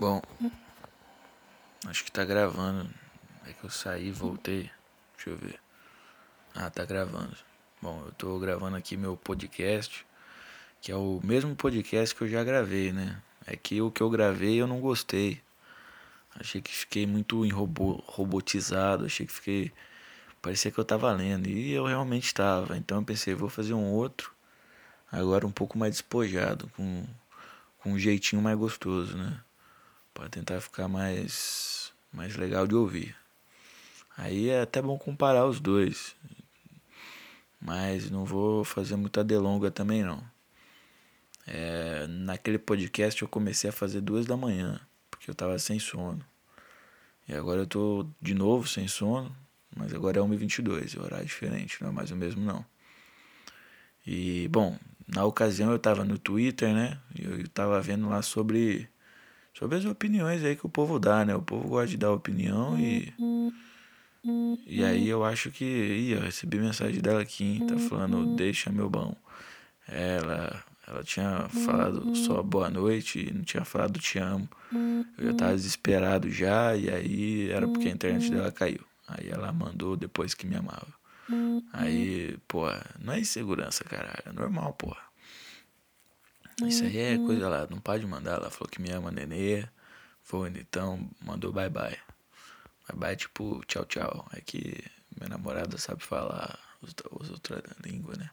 Bom, 0.00 0.22
acho 1.86 2.02
que 2.02 2.10
tá 2.10 2.24
gravando. 2.24 2.88
É 3.46 3.52
que 3.52 3.62
eu 3.62 3.68
saí, 3.68 4.10
voltei. 4.10 4.70
Deixa 5.14 5.28
eu 5.28 5.36
ver. 5.36 5.60
Ah, 6.54 6.70
tá 6.70 6.86
gravando. 6.86 7.36
Bom, 7.82 8.02
eu 8.06 8.12
tô 8.12 8.38
gravando 8.38 8.78
aqui 8.78 8.96
meu 8.96 9.14
podcast, 9.14 10.06
que 10.80 10.90
é 10.90 10.96
o 10.96 11.20
mesmo 11.22 11.54
podcast 11.54 12.14
que 12.14 12.22
eu 12.22 12.28
já 12.28 12.42
gravei, 12.42 12.92
né? 12.92 13.20
É 13.46 13.54
que 13.56 13.82
o 13.82 13.90
que 13.90 14.02
eu 14.02 14.08
gravei 14.08 14.58
eu 14.58 14.66
não 14.66 14.80
gostei. 14.80 15.42
Achei 16.34 16.62
que 16.62 16.74
fiquei 16.74 17.06
muito 17.06 17.46
robô, 17.50 18.02
robotizado, 18.06 19.04
achei 19.04 19.26
que 19.26 19.32
fiquei. 19.34 19.70
Parecia 20.40 20.70
que 20.70 20.78
eu 20.78 20.84
tava 20.84 21.12
lendo. 21.12 21.46
E 21.46 21.72
eu 21.72 21.84
realmente 21.84 22.24
estava. 22.24 22.74
Então 22.74 22.96
eu 23.00 23.04
pensei, 23.04 23.34
vou 23.34 23.50
fazer 23.50 23.74
um 23.74 23.92
outro. 23.92 24.32
Agora 25.12 25.46
um 25.46 25.52
pouco 25.52 25.76
mais 25.76 25.92
despojado, 25.92 26.70
com, 26.74 27.06
com 27.80 27.92
um 27.92 27.98
jeitinho 27.98 28.40
mais 28.40 28.56
gostoso, 28.56 29.18
né? 29.18 29.40
Para 30.20 30.28
tentar 30.28 30.60
ficar 30.60 30.86
mais 30.86 31.94
mais 32.12 32.36
legal 32.36 32.66
de 32.66 32.74
ouvir. 32.74 33.16
Aí 34.18 34.50
é 34.50 34.60
até 34.60 34.82
bom 34.82 34.98
comparar 34.98 35.46
os 35.46 35.60
dois. 35.60 36.14
Mas 37.58 38.10
não 38.10 38.26
vou 38.26 38.62
fazer 38.62 38.96
muita 38.96 39.24
delonga 39.24 39.70
também 39.70 40.02
não. 40.04 40.22
É, 41.46 42.06
naquele 42.06 42.58
podcast 42.58 43.22
eu 43.22 43.28
comecei 43.28 43.70
a 43.70 43.72
fazer 43.72 44.02
duas 44.02 44.26
da 44.26 44.36
manhã, 44.36 44.78
porque 45.10 45.30
eu 45.30 45.34
tava 45.34 45.58
sem 45.58 45.78
sono. 45.78 46.22
E 47.26 47.32
agora 47.32 47.62
eu 47.62 47.66
tô 47.66 48.06
de 48.20 48.34
novo 48.34 48.68
sem 48.68 48.86
sono, 48.86 49.34
mas 49.74 49.94
agora 49.94 50.18
é 50.18 50.22
1h22, 50.22 50.98
é 50.98 51.00
horário 51.00 51.26
diferente, 51.26 51.80
não 51.80 51.88
é 51.88 51.92
mais 51.92 52.10
o 52.10 52.16
mesmo 52.16 52.44
não. 52.44 52.62
E 54.06 54.48
bom, 54.48 54.78
na 55.08 55.24
ocasião 55.24 55.72
eu 55.72 55.78
tava 55.78 56.04
no 56.04 56.18
Twitter, 56.18 56.74
né? 56.74 56.98
E 57.18 57.24
eu 57.24 57.48
tava 57.48 57.80
vendo 57.80 58.06
lá 58.06 58.20
sobre 58.20 58.86
sobre 59.54 59.76
as 59.78 59.84
opiniões 59.84 60.44
aí 60.44 60.56
que 60.56 60.66
o 60.66 60.70
povo 60.70 60.98
dá, 60.98 61.24
né? 61.24 61.34
O 61.34 61.42
povo 61.42 61.68
gosta 61.68 61.88
de 61.88 61.96
dar 61.96 62.12
opinião 62.12 62.78
e. 62.78 63.12
E 64.66 64.84
aí 64.84 65.08
eu 65.08 65.24
acho 65.24 65.50
que. 65.50 65.64
Ih, 65.64 66.12
eu 66.12 66.20
recebi 66.20 66.58
mensagem 66.58 67.00
dela 67.00 67.22
aqui, 67.22 67.62
tá 67.66 67.76
falando, 67.78 68.36
deixa 68.36 68.70
meu 68.70 68.88
bom. 68.90 69.16
Ela, 69.88 70.62
ela 70.86 71.02
tinha 71.02 71.48
falado 71.64 72.14
só 72.14 72.42
boa 72.42 72.68
noite, 72.70 73.32
não 73.34 73.42
tinha 73.42 73.64
falado 73.64 73.98
te 73.98 74.18
amo. 74.18 74.48
Eu 75.18 75.26
já 75.28 75.34
tava 75.34 75.54
desesperado 75.54 76.30
já, 76.30 76.76
e 76.76 76.88
aí 76.90 77.50
era 77.50 77.66
porque 77.66 77.88
a 77.88 77.92
internet 77.92 78.30
dela 78.30 78.52
caiu. 78.52 78.80
Aí 79.08 79.28
ela 79.28 79.52
mandou 79.52 79.96
depois 79.96 80.34
que 80.34 80.46
me 80.46 80.54
amava. 80.56 80.86
Aí, 81.72 82.36
pô, 82.48 82.66
não 83.00 83.12
é 83.14 83.20
insegurança, 83.20 83.84
caralho. 83.84 84.22
É 84.26 84.32
normal, 84.32 84.72
porra. 84.74 85.09
Isso 86.68 86.84
aí 86.84 86.98
é 86.98 87.16
coisa 87.18 87.48
lá, 87.48 87.66
não 87.70 87.80
pode 87.80 88.06
mandar. 88.06 88.36
Ela 88.36 88.50
falou 88.50 88.68
que 88.68 88.80
me 88.80 88.90
ama, 88.90 89.10
nenê. 89.10 89.66
Foi, 90.22 90.48
então 90.48 91.08
mandou 91.24 91.52
bye 91.52 91.70
bye. 91.70 91.98
Bye 92.88 92.96
bye, 92.96 93.16
tipo, 93.16 93.62
tchau, 93.66 93.84
tchau. 93.84 94.28
É 94.32 94.40
que 94.40 94.82
minha 95.16 95.28
namorada 95.28 95.76
sabe 95.78 96.02
falar 96.02 96.58
os, 96.80 96.94
os 97.10 97.30
outras 97.30 97.62
línguas, 97.84 98.18
né? 98.18 98.30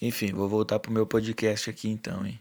Enfim, 0.00 0.32
vou 0.32 0.48
voltar 0.48 0.78
pro 0.78 0.92
meu 0.92 1.06
podcast 1.06 1.70
aqui 1.70 1.88
então, 1.88 2.26
hein? 2.26 2.40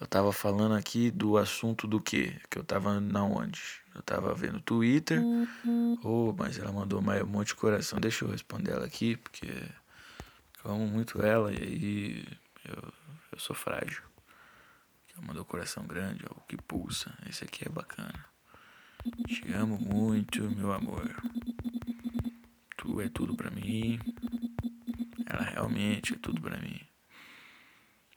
Eu 0.00 0.06
tava 0.06 0.32
falando 0.32 0.74
aqui 0.74 1.12
do 1.12 1.36
assunto 1.36 1.86
do 1.86 2.00
quê? 2.00 2.34
Que 2.50 2.58
eu 2.58 2.64
tava 2.64 2.98
na 3.00 3.22
onde? 3.22 3.62
Eu 3.94 4.02
tava 4.02 4.34
vendo 4.34 4.60
Twitter. 4.60 5.22
Oh, 6.02 6.34
mas 6.36 6.58
ela 6.58 6.72
mandou 6.72 7.00
um 7.00 7.26
monte 7.26 7.48
de 7.48 7.54
coração. 7.54 8.00
Deixa 8.00 8.24
eu 8.24 8.30
responder 8.30 8.72
ela 8.72 8.84
aqui, 8.84 9.16
porque 9.16 9.46
eu 10.64 10.70
amo 10.72 10.88
muito 10.88 11.22
ela 11.22 11.52
e 11.52 11.56
aí 11.56 12.24
eu 12.64 12.92
eu 13.32 13.38
sou 13.38 13.56
frágil. 13.56 14.02
Ela 15.14 15.26
mandou 15.26 15.44
coração 15.44 15.86
grande, 15.86 16.24
ó, 16.30 16.34
o 16.38 16.42
que 16.42 16.56
pulsa. 16.56 17.12
Esse 17.28 17.44
aqui 17.44 17.66
é 17.66 17.68
bacana. 17.68 18.24
Te 19.26 19.52
amo 19.52 19.78
muito, 19.78 20.42
meu 20.50 20.72
amor. 20.72 21.10
Tu 22.76 23.00
é 23.00 23.08
tudo 23.08 23.34
para 23.36 23.50
mim. 23.50 23.98
Ela 25.26 25.42
realmente 25.42 26.14
é 26.14 26.18
tudo 26.18 26.40
para 26.40 26.58
mim. 26.58 26.80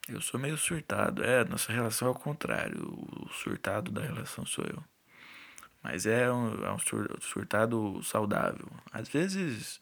Eu 0.08 0.20
sou 0.20 0.38
meio 0.38 0.56
surtado. 0.56 1.24
É, 1.24 1.44
nossa 1.44 1.72
relação 1.72 2.08
é 2.08 2.10
ao 2.10 2.14
contrário. 2.14 2.80
O 2.80 3.28
surtado 3.32 3.90
da 3.90 4.02
relação 4.02 4.46
sou 4.46 4.64
eu. 4.64 4.84
Mas 5.82 6.06
é 6.06 6.30
um, 6.30 6.64
é 6.64 6.72
um 6.72 6.78
surtado 7.20 8.02
saudável. 8.02 8.68
Às 8.92 9.08
vezes 9.08 9.80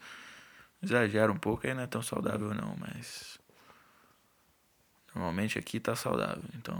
exagera 0.82 1.32
um 1.32 1.38
pouco, 1.38 1.66
aí 1.66 1.75
não 1.75 1.82
é 1.82 1.87
tão 1.87 2.03
saudável 2.03 2.53
não, 2.54 2.76
mas 2.76 3.38
Normalmente 5.14 5.58
aqui 5.58 5.78
tá 5.78 5.94
saudável. 5.94 6.42
Então. 6.54 6.76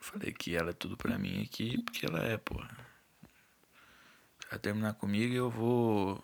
Falei 0.00 0.32
que 0.32 0.56
ela 0.56 0.70
é 0.70 0.74
tudo 0.74 0.96
pra 0.96 1.16
mim 1.16 1.42
aqui, 1.42 1.80
porque 1.82 2.04
ela 2.06 2.18
é, 2.20 2.36
porra. 2.36 2.68
Vai 4.50 4.58
terminar 4.58 4.94
comigo 4.94 5.32
eu 5.32 5.48
vou. 5.48 6.22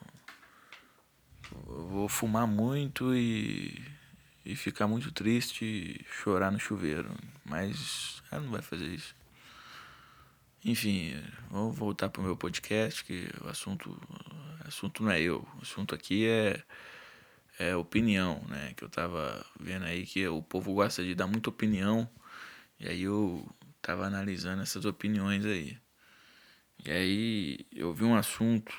Eu 1.52 1.88
vou 1.88 2.08
fumar 2.08 2.46
muito 2.46 3.14
e. 3.14 3.96
E 4.44 4.56
ficar 4.56 4.86
muito 4.88 5.12
triste 5.12 5.64
e 5.64 6.04
chorar 6.10 6.50
no 6.50 6.58
chuveiro. 6.58 7.14
Mas 7.44 8.22
ela 8.30 8.42
não 8.42 8.50
vai 8.50 8.62
fazer 8.62 8.86
isso. 8.86 9.14
Enfim, 10.64 11.14
vamos 11.50 11.76
voltar 11.76 12.08
pro 12.08 12.22
meu 12.22 12.36
podcast, 12.36 13.04
que 13.04 13.28
o 13.42 13.48
assunto. 13.48 13.90
O 13.90 14.68
assunto 14.68 15.02
não 15.02 15.12
é 15.12 15.20
eu. 15.20 15.46
O 15.56 15.62
assunto 15.62 15.94
aqui 15.94 16.26
é 16.26 16.62
é, 17.58 17.74
opinião, 17.76 18.42
né? 18.48 18.72
Que 18.76 18.84
eu 18.84 18.88
tava 18.88 19.44
vendo 19.58 19.84
aí 19.84 20.06
que 20.06 20.26
o 20.28 20.42
povo 20.42 20.74
gosta 20.74 21.02
de 21.02 21.14
dar 21.14 21.26
muita 21.26 21.50
opinião. 21.50 22.08
E 22.80 22.88
aí 22.88 23.02
eu 23.02 23.46
tava 23.82 24.06
analisando 24.06 24.62
essas 24.62 24.84
opiniões 24.84 25.44
aí. 25.44 25.76
E 26.84 26.90
aí 26.90 27.66
eu 27.74 27.92
vi 27.92 28.04
um 28.04 28.14
assunto, 28.16 28.72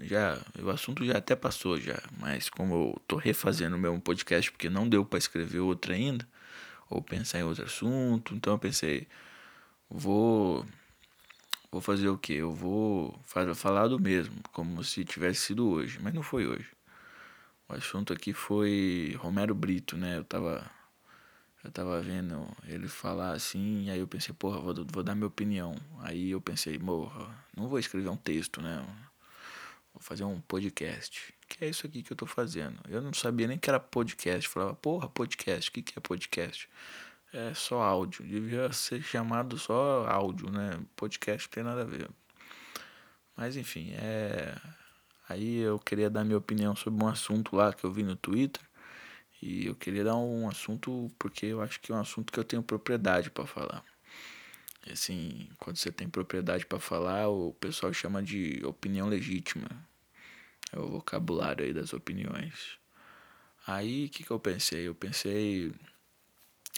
já, 0.00 0.38
o 0.62 0.70
assunto 0.70 1.04
já 1.04 1.18
até 1.18 1.34
passou 1.36 1.80
já, 1.80 2.00
mas 2.18 2.48
como 2.48 2.74
eu 2.74 3.02
tô 3.08 3.16
refazendo 3.16 3.76
o 3.76 3.78
meu 3.78 3.98
podcast 4.00 4.50
porque 4.52 4.70
não 4.70 4.88
deu 4.88 5.04
para 5.04 5.18
escrever 5.18 5.58
outro 5.60 5.92
ainda, 5.92 6.26
ou 6.88 7.02
pensar 7.02 7.40
em 7.40 7.44
outro 7.44 7.64
assunto, 7.64 8.34
então 8.34 8.54
eu 8.54 8.58
pensei, 8.58 9.08
vou 9.88 10.66
vou 11.72 11.80
fazer 11.80 12.08
o 12.08 12.18
que? 12.18 12.34
Eu 12.34 12.52
vou 12.54 13.18
falar 13.54 13.88
do 13.88 13.98
mesmo, 13.98 14.36
como 14.52 14.82
se 14.84 15.04
tivesse 15.04 15.40
sido 15.40 15.68
hoje, 15.68 15.98
mas 16.02 16.14
não 16.14 16.22
foi 16.22 16.46
hoje. 16.46 16.68
O 17.70 17.74
assunto 17.76 18.12
aqui 18.12 18.32
foi 18.32 19.16
Romero 19.20 19.54
Brito, 19.54 19.96
né? 19.96 20.18
Eu 20.18 20.24
tava, 20.24 20.68
eu 21.62 21.70
tava 21.70 22.02
vendo 22.02 22.44
ele 22.66 22.88
falar 22.88 23.30
assim, 23.30 23.88
aí 23.88 24.00
eu 24.00 24.08
pensei, 24.08 24.34
porra, 24.34 24.58
vou, 24.58 24.74
vou 24.92 25.04
dar 25.04 25.14
minha 25.14 25.28
opinião. 25.28 25.76
Aí 26.00 26.32
eu 26.32 26.40
pensei, 26.40 26.76
morra, 26.80 27.32
não 27.56 27.68
vou 27.68 27.78
escrever 27.78 28.08
um 28.08 28.16
texto, 28.16 28.60
né? 28.60 28.84
Vou 29.94 30.02
fazer 30.02 30.24
um 30.24 30.40
podcast. 30.40 31.32
Que 31.48 31.64
é 31.64 31.68
isso 31.68 31.86
aqui 31.86 32.02
que 32.02 32.12
eu 32.12 32.16
tô 32.16 32.26
fazendo. 32.26 32.80
Eu 32.88 33.00
não 33.00 33.12
sabia 33.12 33.46
nem 33.46 33.56
que 33.56 33.70
era 33.70 33.78
podcast. 33.78 34.48
falava, 34.48 34.74
porra, 34.74 35.08
podcast, 35.08 35.70
o 35.70 35.72
que, 35.72 35.80
que 35.80 35.96
é 35.96 36.00
podcast? 36.00 36.68
É 37.32 37.54
só 37.54 37.82
áudio. 37.82 38.26
Devia 38.26 38.72
ser 38.72 39.00
chamado 39.00 39.56
só 39.56 40.08
áudio, 40.08 40.50
né? 40.50 40.80
Podcast 40.96 41.46
não 41.46 41.52
tem 41.52 41.62
nada 41.62 41.82
a 41.82 41.84
ver. 41.84 42.10
Mas 43.36 43.56
enfim, 43.56 43.92
é 43.92 44.56
Aí 45.30 45.58
eu 45.58 45.78
queria 45.78 46.10
dar 46.10 46.24
minha 46.24 46.38
opinião 46.38 46.74
sobre 46.74 47.04
um 47.04 47.06
assunto 47.06 47.54
lá 47.54 47.72
que 47.72 47.84
eu 47.84 47.92
vi 47.92 48.02
no 48.02 48.16
Twitter. 48.16 48.60
E 49.40 49.66
eu 49.66 49.76
queria 49.76 50.02
dar 50.02 50.16
um 50.16 50.48
assunto 50.48 51.08
porque 51.16 51.46
eu 51.46 51.62
acho 51.62 51.80
que 51.80 51.92
é 51.92 51.94
um 51.94 52.00
assunto 52.00 52.32
que 52.32 52.40
eu 52.40 52.42
tenho 52.42 52.64
propriedade 52.64 53.30
para 53.30 53.46
falar. 53.46 53.84
Assim, 54.90 55.48
quando 55.56 55.76
você 55.76 55.92
tem 55.92 56.08
propriedade 56.08 56.66
para 56.66 56.80
falar, 56.80 57.28
o 57.28 57.52
pessoal 57.54 57.92
chama 57.92 58.20
de 58.20 58.60
opinião 58.64 59.08
legítima. 59.08 59.68
É 60.72 60.80
o 60.80 60.88
vocabulário 60.88 61.64
aí 61.64 61.72
das 61.72 61.92
opiniões. 61.92 62.76
Aí 63.64 64.06
o 64.06 64.08
que, 64.08 64.24
que 64.24 64.32
eu 64.32 64.40
pensei? 64.40 64.88
Eu 64.88 64.96
pensei. 64.96 65.72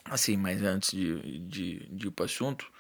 Assim, 0.04 0.36
mas 0.36 0.60
antes 0.60 0.90
de, 0.90 1.38
de, 1.38 1.86
de 1.88 2.08
ir 2.08 2.10
para 2.10 2.24
o 2.24 2.26
assunto, 2.26 2.70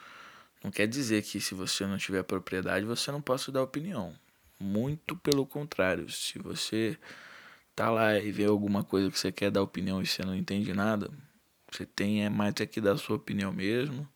não 0.62 0.70
quer 0.70 0.86
dizer 0.86 1.22
que 1.22 1.40
se 1.40 1.54
você 1.54 1.86
não 1.86 1.96
tiver 1.96 2.22
propriedade 2.24 2.84
você 2.84 3.10
não 3.10 3.22
possa 3.22 3.50
dar 3.50 3.62
opinião. 3.62 4.14
Muito 4.62 5.16
pelo 5.16 5.44
contrário, 5.44 6.08
se 6.08 6.38
você 6.38 6.96
tá 7.74 7.90
lá 7.90 8.16
e 8.16 8.30
vê 8.30 8.44
alguma 8.44 8.84
coisa 8.84 9.10
que 9.10 9.18
você 9.18 9.32
quer 9.32 9.50
dar 9.50 9.60
opinião 9.60 10.00
e 10.00 10.06
você 10.06 10.24
não 10.24 10.36
entende 10.36 10.72
nada, 10.72 11.10
você 11.68 11.84
tem 11.84 12.24
é 12.24 12.30
mais 12.30 12.54
é 12.60 12.64
que 12.64 12.80
dar 12.80 12.96
sua 12.96 13.16
opinião 13.16 13.52
mesmo, 13.52 14.08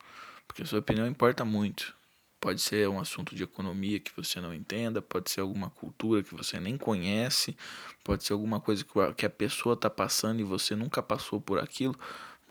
porque 0.47 0.63
a 0.63 0.67
sua 0.67 0.79
opinião 0.79 1.05
importa 1.05 1.45
muito. 1.45 1.97
Pode 2.41 2.61
ser 2.61 2.89
um 2.89 3.01
assunto 3.01 3.35
de 3.35 3.43
economia 3.43 3.99
que 3.99 4.15
você 4.15 4.41
não 4.41 4.55
entenda, 4.55 5.03
pode 5.03 5.33
ser 5.33 5.41
alguma 5.41 5.69
cultura 5.69 6.23
que 6.23 6.33
você 6.33 6.61
nem 6.61 6.79
conhece, 6.79 7.57
pode 8.05 8.23
ser 8.23 8.35
alguma 8.35 8.61
coisa 8.61 8.85
que 9.17 9.27
a 9.27 9.31
pessoa 9.31 9.75
está 9.75 9.91
passando 9.91 10.39
e 10.39 10.45
você 10.45 10.77
nunca 10.77 11.03
passou 11.03 11.41
por 11.41 11.59
aquilo. 11.59 11.99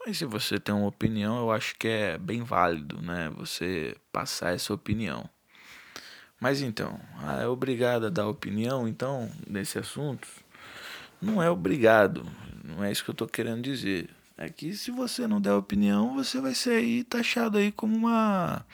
Mas 0.06 0.18
se 0.18 0.25
você 0.25 0.59
tem 0.59 0.75
uma 0.75 0.88
opinião, 0.88 1.38
eu 1.39 1.50
acho 1.50 1.74
que 1.80 1.88
é 1.88 2.18
bem 2.18 2.44
válido, 2.44 3.01
né? 3.01 3.30
Você 3.38 3.95
passar 4.12 4.53
essa 4.53 4.74
opinião. 4.74 5.30
Mas 6.40 6.62
então, 6.62 7.00
ah, 7.20 7.42
é 7.42 7.48
obrigado 7.48 8.08
a 8.08 8.10
dar 8.10 8.28
opinião, 8.28 8.88
então, 8.88 9.32
nesse 9.48 9.80
assunto? 9.80 10.28
Não 11.22 11.42
é 11.42 11.50
obrigado, 11.50 12.26
não 12.64 12.84
é 12.84 12.92
isso 12.92 13.04
que 13.04 13.10
eu 13.10 13.14
estou 13.14 13.28
querendo 13.28 13.62
dizer. 13.62 14.10
é 14.38 14.50
que 14.50 14.74
se 14.74 14.92
você 14.92 15.28
não 15.28 15.40
der 15.40 15.54
opinião, 15.54 16.14
você 16.14 16.42
vai 16.42 16.54
ser 16.54 16.72
aí 16.72 17.04
taxado 17.04 17.58
aí 17.58 17.72
como 17.72 17.96
uma 17.96 18.66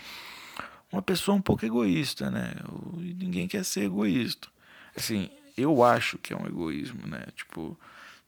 uma 0.92 1.02
pessoa 1.02 1.38
um 1.38 1.42
pouco 1.42 1.66
egoísta, 1.66 2.30
né? 2.30 2.54
Ninguém 2.98 3.48
quer 3.48 3.64
ser 3.64 3.84
egoísta. 3.84 4.50
Assim, 4.96 5.30
eu 5.56 5.84
acho 5.84 6.18
que 6.18 6.34
é 6.34 6.38
um 6.38 6.46
egoísmo, 6.46 7.08
né? 7.08 7.26
Tipo, 7.36 7.80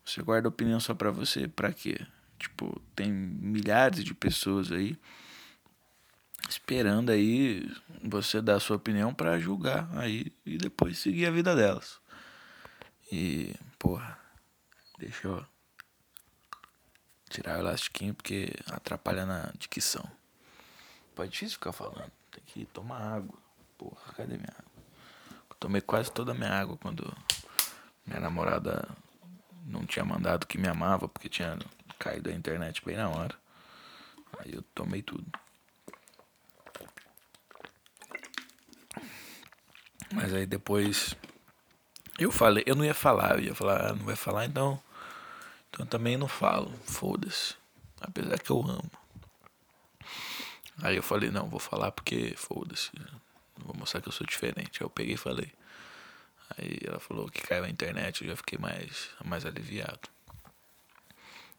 você 0.05 0.21
guarda 0.21 0.47
opinião 0.47 0.79
só 0.79 0.93
para 0.93 1.11
você, 1.11 1.47
para 1.47 1.73
quê? 1.73 1.99
Tipo, 2.39 2.81
tem 2.95 3.11
milhares 3.11 4.03
de 4.03 4.13
pessoas 4.13 4.71
aí 4.71 4.97
esperando 6.49 7.11
aí 7.11 7.69
você 8.03 8.41
dar 8.41 8.55
a 8.55 8.59
sua 8.59 8.75
opinião 8.75 9.13
para 9.13 9.39
julgar 9.39 9.87
aí 9.97 10.31
e 10.45 10.57
depois 10.57 10.97
seguir 10.99 11.25
a 11.25 11.31
vida 11.31 11.55
delas. 11.55 11.99
E, 13.11 13.55
porra, 13.77 14.17
deixa 14.97 15.27
eu 15.27 15.45
tirar 17.29 17.57
o 17.57 17.59
elastiquinho 17.59 18.13
porque 18.13 18.51
atrapalha 18.67 19.25
na 19.25 19.51
dicção. 19.57 20.09
Pode 21.15 21.31
difícil 21.31 21.55
ficar 21.55 21.71
falando. 21.71 22.11
Tem 22.31 22.43
que 22.45 22.65
tomar 22.65 22.99
água. 22.99 23.37
Porra, 23.77 24.13
cadê 24.15 24.35
minha 24.35 24.49
água? 24.49 24.71
Eu 25.49 25.55
tomei 25.59 25.81
quase 25.81 26.11
toda 26.11 26.31
a 26.31 26.35
minha 26.35 26.51
água 26.51 26.77
quando 26.77 27.15
minha 28.05 28.19
namorada 28.19 28.87
não 29.65 29.85
tinha 29.85 30.03
mandado 30.03 30.47
que 30.47 30.57
me 30.57 30.67
amava 30.67 31.07
porque 31.07 31.29
tinha 31.29 31.57
caído 31.99 32.29
a 32.29 32.33
internet 32.33 32.83
bem 32.83 32.97
na 32.97 33.09
hora. 33.09 33.35
Aí 34.39 34.53
eu 34.53 34.61
tomei 34.73 35.01
tudo. 35.01 35.25
Mas 40.13 40.33
aí 40.33 40.45
depois 40.45 41.15
eu 42.19 42.31
falei, 42.31 42.63
eu 42.67 42.75
não 42.75 42.85
ia 42.85 42.93
falar, 42.93 43.39
eu 43.39 43.45
ia 43.45 43.55
falar, 43.55 43.89
ah, 43.89 43.93
não 43.93 44.05
vai 44.05 44.15
falar, 44.15 44.45
então. 44.45 44.81
Então 45.69 45.85
também 45.85 46.17
não 46.17 46.27
falo, 46.27 46.71
foda-se. 46.85 47.55
Apesar 47.99 48.37
que 48.39 48.51
eu 48.51 48.61
amo. 48.61 48.91
Aí 50.81 50.95
eu 50.95 51.03
falei, 51.03 51.31
não, 51.31 51.49
vou 51.49 51.59
falar 51.59 51.91
porque 51.91 52.33
foda-se. 52.37 52.91
Vou 53.57 53.75
mostrar 53.75 54.01
que 54.01 54.07
eu 54.07 54.11
sou 54.11 54.27
diferente. 54.27 54.81
Aí 54.81 54.85
eu 54.85 54.89
peguei 54.89 55.15
e 55.15 55.17
falei. 55.17 55.51
Aí 56.57 56.79
ela 56.85 56.99
falou 56.99 57.27
que 57.29 57.41
caiu 57.41 57.63
a 57.63 57.69
internet, 57.69 58.21
eu 58.21 58.29
já 58.29 58.35
fiquei 58.35 58.59
mais, 58.59 59.09
mais 59.23 59.45
aliviado. 59.45 60.09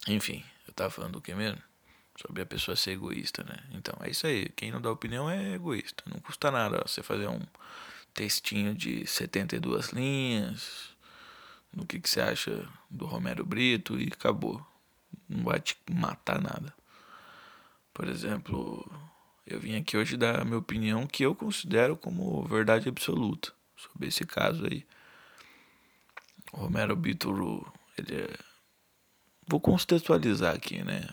Enfim, 0.06 0.44
eu 0.68 0.74
tava 0.74 0.90
falando 0.90 1.14
do 1.14 1.20
que 1.20 1.34
mesmo? 1.34 1.60
Sobre 2.20 2.42
a 2.42 2.46
pessoa 2.46 2.76
ser 2.76 2.92
egoísta, 2.92 3.42
né? 3.42 3.56
Então, 3.72 3.94
é 4.02 4.10
isso 4.10 4.26
aí. 4.26 4.48
Quem 4.50 4.70
não 4.70 4.80
dá 4.80 4.90
opinião 4.90 5.28
é 5.28 5.54
egoísta. 5.54 6.04
Não 6.06 6.20
custa 6.20 6.50
nada 6.50 6.84
você 6.86 7.02
fazer 7.02 7.26
um 7.26 7.40
textinho 8.14 8.74
de 8.74 9.06
72 9.06 9.88
linhas, 9.88 10.94
no 11.72 11.84
que, 11.84 12.00
que 12.00 12.08
você 12.08 12.20
acha 12.20 12.66
do 12.88 13.04
Romero 13.04 13.44
Brito 13.44 13.98
e 13.98 14.06
acabou. 14.06 14.64
Não 15.28 15.44
vai 15.44 15.60
te 15.60 15.76
matar 15.90 16.40
nada. 16.40 16.72
Por 17.92 18.08
exemplo, 18.08 18.88
eu 19.46 19.60
vim 19.60 19.76
aqui 19.76 19.96
hoje 19.96 20.16
dar 20.16 20.40
a 20.40 20.44
minha 20.44 20.58
opinião 20.58 21.06
que 21.06 21.24
eu 21.24 21.34
considero 21.34 21.96
como 21.96 22.44
verdade 22.44 22.88
absoluta 22.88 23.52
sobre 23.76 24.08
esse 24.08 24.24
caso 24.24 24.64
aí. 24.66 24.86
O 26.52 26.58
Romero 26.58 26.94
Brito, 26.94 27.30
ele 27.98 28.22
é... 28.22 28.36
Vou 29.46 29.60
contextualizar 29.60 30.54
aqui, 30.54 30.82
né? 30.82 31.06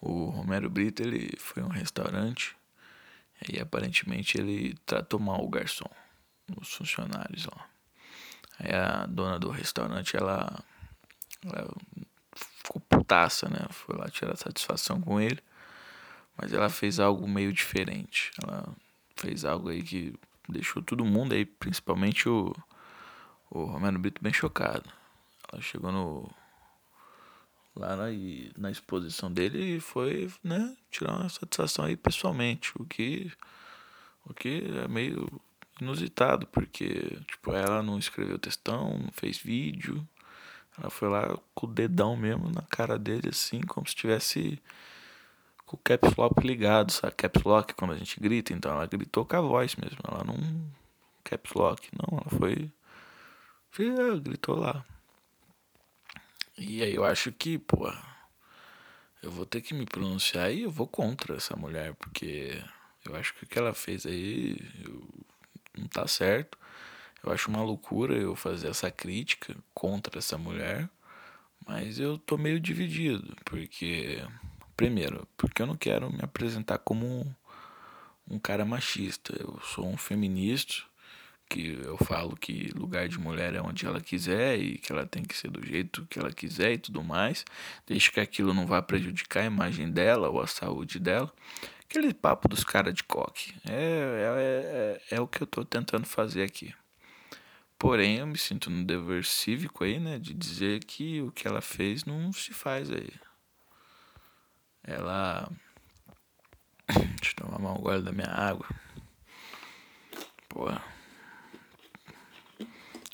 O 0.00 0.26
Romero 0.30 0.68
Brito, 0.68 1.02
ele 1.02 1.36
foi 1.38 1.62
um 1.62 1.68
restaurante 1.68 2.57
e 3.46 3.60
aparentemente 3.60 4.38
ele 4.38 4.74
tratou 4.86 5.20
mal 5.20 5.44
o 5.44 5.48
garçom, 5.48 5.90
os 6.56 6.72
funcionários 6.72 7.46
lá. 7.46 7.68
Aí 8.58 8.74
a 8.74 9.06
dona 9.06 9.38
do 9.38 9.50
restaurante, 9.50 10.16
ela, 10.16 10.58
ela 11.44 11.68
ficou 12.34 12.80
putaça, 12.88 13.48
né? 13.48 13.66
Foi 13.70 13.96
lá 13.96 14.08
tirar 14.08 14.36
satisfação 14.36 15.00
com 15.00 15.20
ele. 15.20 15.40
Mas 16.36 16.52
ela 16.52 16.68
fez 16.68 16.98
algo 16.98 17.26
meio 17.28 17.52
diferente. 17.52 18.30
Ela 18.42 18.68
fez 19.16 19.44
algo 19.44 19.68
aí 19.68 19.82
que 19.82 20.14
deixou 20.48 20.82
todo 20.82 21.04
mundo 21.04 21.34
aí, 21.34 21.44
principalmente 21.44 22.28
o, 22.28 22.54
o 23.50 23.64
Romero 23.64 23.98
Brito, 23.98 24.22
bem 24.22 24.32
chocado. 24.32 24.88
Ela 25.52 25.62
chegou 25.62 25.92
no. 25.92 26.30
Lá 27.78 27.96
na, 27.96 28.06
na 28.56 28.70
exposição 28.70 29.32
dele 29.32 29.76
e 29.76 29.80
foi, 29.80 30.30
né, 30.42 30.76
tirar 30.90 31.14
uma 31.14 31.28
satisfação 31.28 31.84
aí 31.84 31.96
pessoalmente, 31.96 32.72
o 32.76 32.84
que, 32.84 33.30
o 34.26 34.34
que 34.34 34.64
é 34.84 34.88
meio 34.88 35.40
inusitado, 35.80 36.46
porque, 36.48 37.18
tipo, 37.26 37.52
ela 37.52 37.82
não 37.82 37.98
escreveu 37.98 38.38
textão, 38.38 38.98
não 38.98 39.12
fez 39.12 39.38
vídeo. 39.38 40.06
Ela 40.76 40.90
foi 40.90 41.08
lá 41.08 41.38
com 41.54 41.66
o 41.66 41.72
dedão 41.72 42.16
mesmo 42.16 42.50
na 42.50 42.62
cara 42.62 42.98
dele, 42.98 43.28
assim, 43.30 43.60
como 43.60 43.86
se 43.86 43.94
tivesse 43.94 44.60
com 45.66 45.76
o 45.76 45.80
caps 45.80 46.16
lock 46.16 46.46
ligado, 46.46 46.90
sabe? 46.90 47.14
Caps 47.14 47.42
lock 47.42 47.74
quando 47.74 47.92
a 47.92 47.96
gente 47.96 48.18
grita, 48.18 48.52
então 48.52 48.72
ela 48.72 48.86
gritou 48.86 49.24
com 49.24 49.36
a 49.36 49.40
voz 49.40 49.76
mesmo. 49.76 49.98
Ela 50.06 50.24
não. 50.24 50.36
Caps 51.24 51.52
lock, 51.52 51.88
não, 51.92 52.18
ela 52.18 52.30
foi. 52.38 52.72
gritou 54.22 54.56
lá. 54.56 54.84
E 56.58 56.82
aí 56.82 56.94
eu 56.94 57.04
acho 57.04 57.32
que, 57.32 57.58
pô. 57.58 57.90
Eu 59.22 59.30
vou 59.30 59.46
ter 59.46 59.60
que 59.60 59.74
me 59.74 59.84
pronunciar 59.84 60.52
e 60.52 60.62
eu 60.62 60.70
vou 60.70 60.86
contra 60.86 61.36
essa 61.36 61.56
mulher, 61.56 61.94
porque 61.94 62.62
eu 63.04 63.16
acho 63.16 63.34
que 63.34 63.44
o 63.44 63.46
que 63.46 63.58
ela 63.58 63.74
fez 63.74 64.06
aí. 64.06 64.56
Não 65.76 65.86
tá 65.88 66.06
certo. 66.06 66.58
Eu 67.22 67.32
acho 67.32 67.48
uma 67.48 67.62
loucura 67.62 68.14
eu 68.16 68.34
fazer 68.36 68.68
essa 68.68 68.90
crítica 68.90 69.56
contra 69.74 70.18
essa 70.18 70.38
mulher, 70.38 70.88
mas 71.66 71.98
eu 71.98 72.18
tô 72.18 72.38
meio 72.38 72.60
dividido, 72.60 73.36
porque 73.44 74.22
primeiro, 74.76 75.26
porque 75.36 75.60
eu 75.60 75.66
não 75.66 75.76
quero 75.76 76.12
me 76.12 76.20
apresentar 76.22 76.78
como 76.78 77.04
um, 77.06 77.34
um 78.34 78.38
cara 78.38 78.64
machista. 78.64 79.34
Eu 79.38 79.60
sou 79.62 79.86
um 79.86 79.96
feminista, 79.96 80.84
que 81.48 81.78
eu 81.82 81.96
falo 81.98 82.36
que 82.36 82.70
lugar 82.74 83.08
de 83.08 83.18
mulher 83.18 83.54
é 83.54 83.60
onde 83.60 83.86
ela 83.86 84.00
quiser 84.00 84.58
e 84.58 84.78
que 84.78 84.92
ela 84.92 85.06
tem 85.06 85.22
que 85.22 85.36
ser 85.36 85.50
do 85.50 85.64
jeito 85.66 86.06
que 86.06 86.18
ela 86.18 86.32
quiser 86.32 86.72
e 86.72 86.78
tudo 86.78 87.02
mais, 87.02 87.44
desde 87.86 88.10
que 88.12 88.20
aquilo 88.20 88.52
não 88.52 88.66
vá 88.66 88.82
prejudicar 88.82 89.42
a 89.42 89.46
imagem 89.46 89.90
dela 89.90 90.28
ou 90.28 90.40
a 90.40 90.46
saúde 90.46 90.98
dela. 90.98 91.32
Aquele 91.84 92.12
papo 92.12 92.48
dos 92.48 92.64
caras 92.64 92.92
de 92.92 93.02
coque. 93.02 93.54
É, 93.66 95.00
é, 95.10 95.10
é, 95.10 95.16
é, 95.16 95.20
o 95.20 95.26
que 95.26 95.42
eu 95.42 95.46
tô 95.46 95.64
tentando 95.64 96.06
fazer 96.06 96.42
aqui. 96.42 96.74
Porém, 97.78 98.18
eu 98.18 98.26
me 98.26 98.36
sinto 98.36 98.68
no 98.68 98.84
dever 98.84 99.24
cívico 99.24 99.84
aí, 99.84 99.98
né? 99.98 100.18
De 100.18 100.34
dizer 100.34 100.84
que 100.84 101.22
o 101.22 101.32
que 101.32 101.48
ela 101.48 101.62
fez 101.62 102.04
não 102.04 102.30
se 102.30 102.52
faz 102.52 102.90
aí. 102.90 103.10
Ela. 104.84 105.50
Deixa 106.92 107.34
eu 107.40 107.46
tomar 107.46 107.72
um 107.72 107.80
gole 107.80 108.02
da 108.02 108.12
minha 108.12 108.30
água. 108.30 108.66
Pô. 110.48 110.66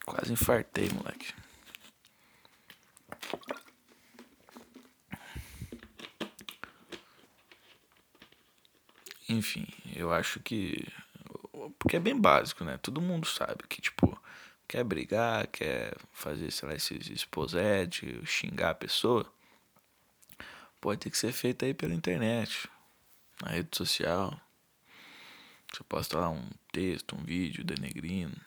Quase 0.06 0.32
infartei, 0.32 0.88
moleque. 0.90 1.32
Enfim, 9.28 9.66
eu 9.94 10.12
acho 10.12 10.40
que. 10.40 10.87
Porque 11.78 11.96
é 11.96 12.00
bem 12.00 12.18
básico, 12.18 12.64
né? 12.64 12.78
Todo 12.78 13.00
mundo 13.00 13.26
sabe 13.26 13.64
que, 13.68 13.80
tipo, 13.80 14.20
quer 14.68 14.84
brigar, 14.84 15.46
quer 15.46 15.96
fazer, 16.12 16.50
sei 16.50 16.68
lá, 16.68 16.75
esses 16.75 17.08
esposete, 17.08 18.20
xingar 18.26 18.70
a 18.70 18.75
pessoa. 18.75 19.30
Pode 20.80 21.00
ter 21.00 21.11
que 21.11 21.18
ser 21.18 21.32
feito 21.32 21.64
aí 21.64 21.73
pela 21.73 21.94
internet, 21.94 22.68
na 23.42 23.52
rede 23.52 23.75
social. 23.76 24.38
Você 25.73 25.82
posta 25.84 26.18
lá 26.18 26.28
um 26.28 26.50
texto, 26.70 27.16
um 27.16 27.25
vídeo 27.25 27.64
denegrindo. 27.64 28.38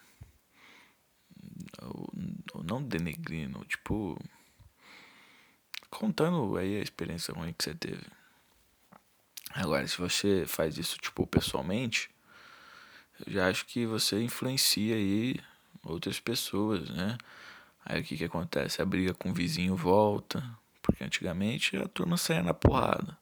Ou 2.58 2.64
não 2.64 2.82
denegrindo, 2.82 3.64
tipo. 3.66 4.20
Contando 5.90 6.58
aí 6.58 6.78
a 6.78 6.82
experiência 6.82 7.34
ruim 7.34 7.54
que 7.54 7.64
você 7.64 7.76
teve. 7.76 8.04
Agora, 9.54 9.88
se 9.88 9.98
você 9.98 10.46
faz 10.46 10.78
isso, 10.78 10.98
tipo, 10.98 11.26
pessoalmente, 11.26 12.10
eu 13.26 13.32
já 13.34 13.48
acho 13.48 13.66
que 13.66 13.86
você 13.86 14.22
influencia 14.22 14.96
aí 14.96 15.40
outras 15.84 16.20
pessoas, 16.20 16.90
né? 16.90 17.18
Aí 17.86 18.02
o 18.02 18.04
que 18.04 18.18
que 18.18 18.26
acontece? 18.26 18.82
A 18.82 18.86
briga 18.86 19.14
com 19.14 19.30
o 19.30 19.34
vizinho 19.34 19.76
volta, 19.76 20.44
porque 20.82 21.04
antigamente 21.04 21.78
a 21.78 21.88
turma 21.88 22.18
saía 22.18 22.44
na 22.44 22.54
porrada. 22.54 23.18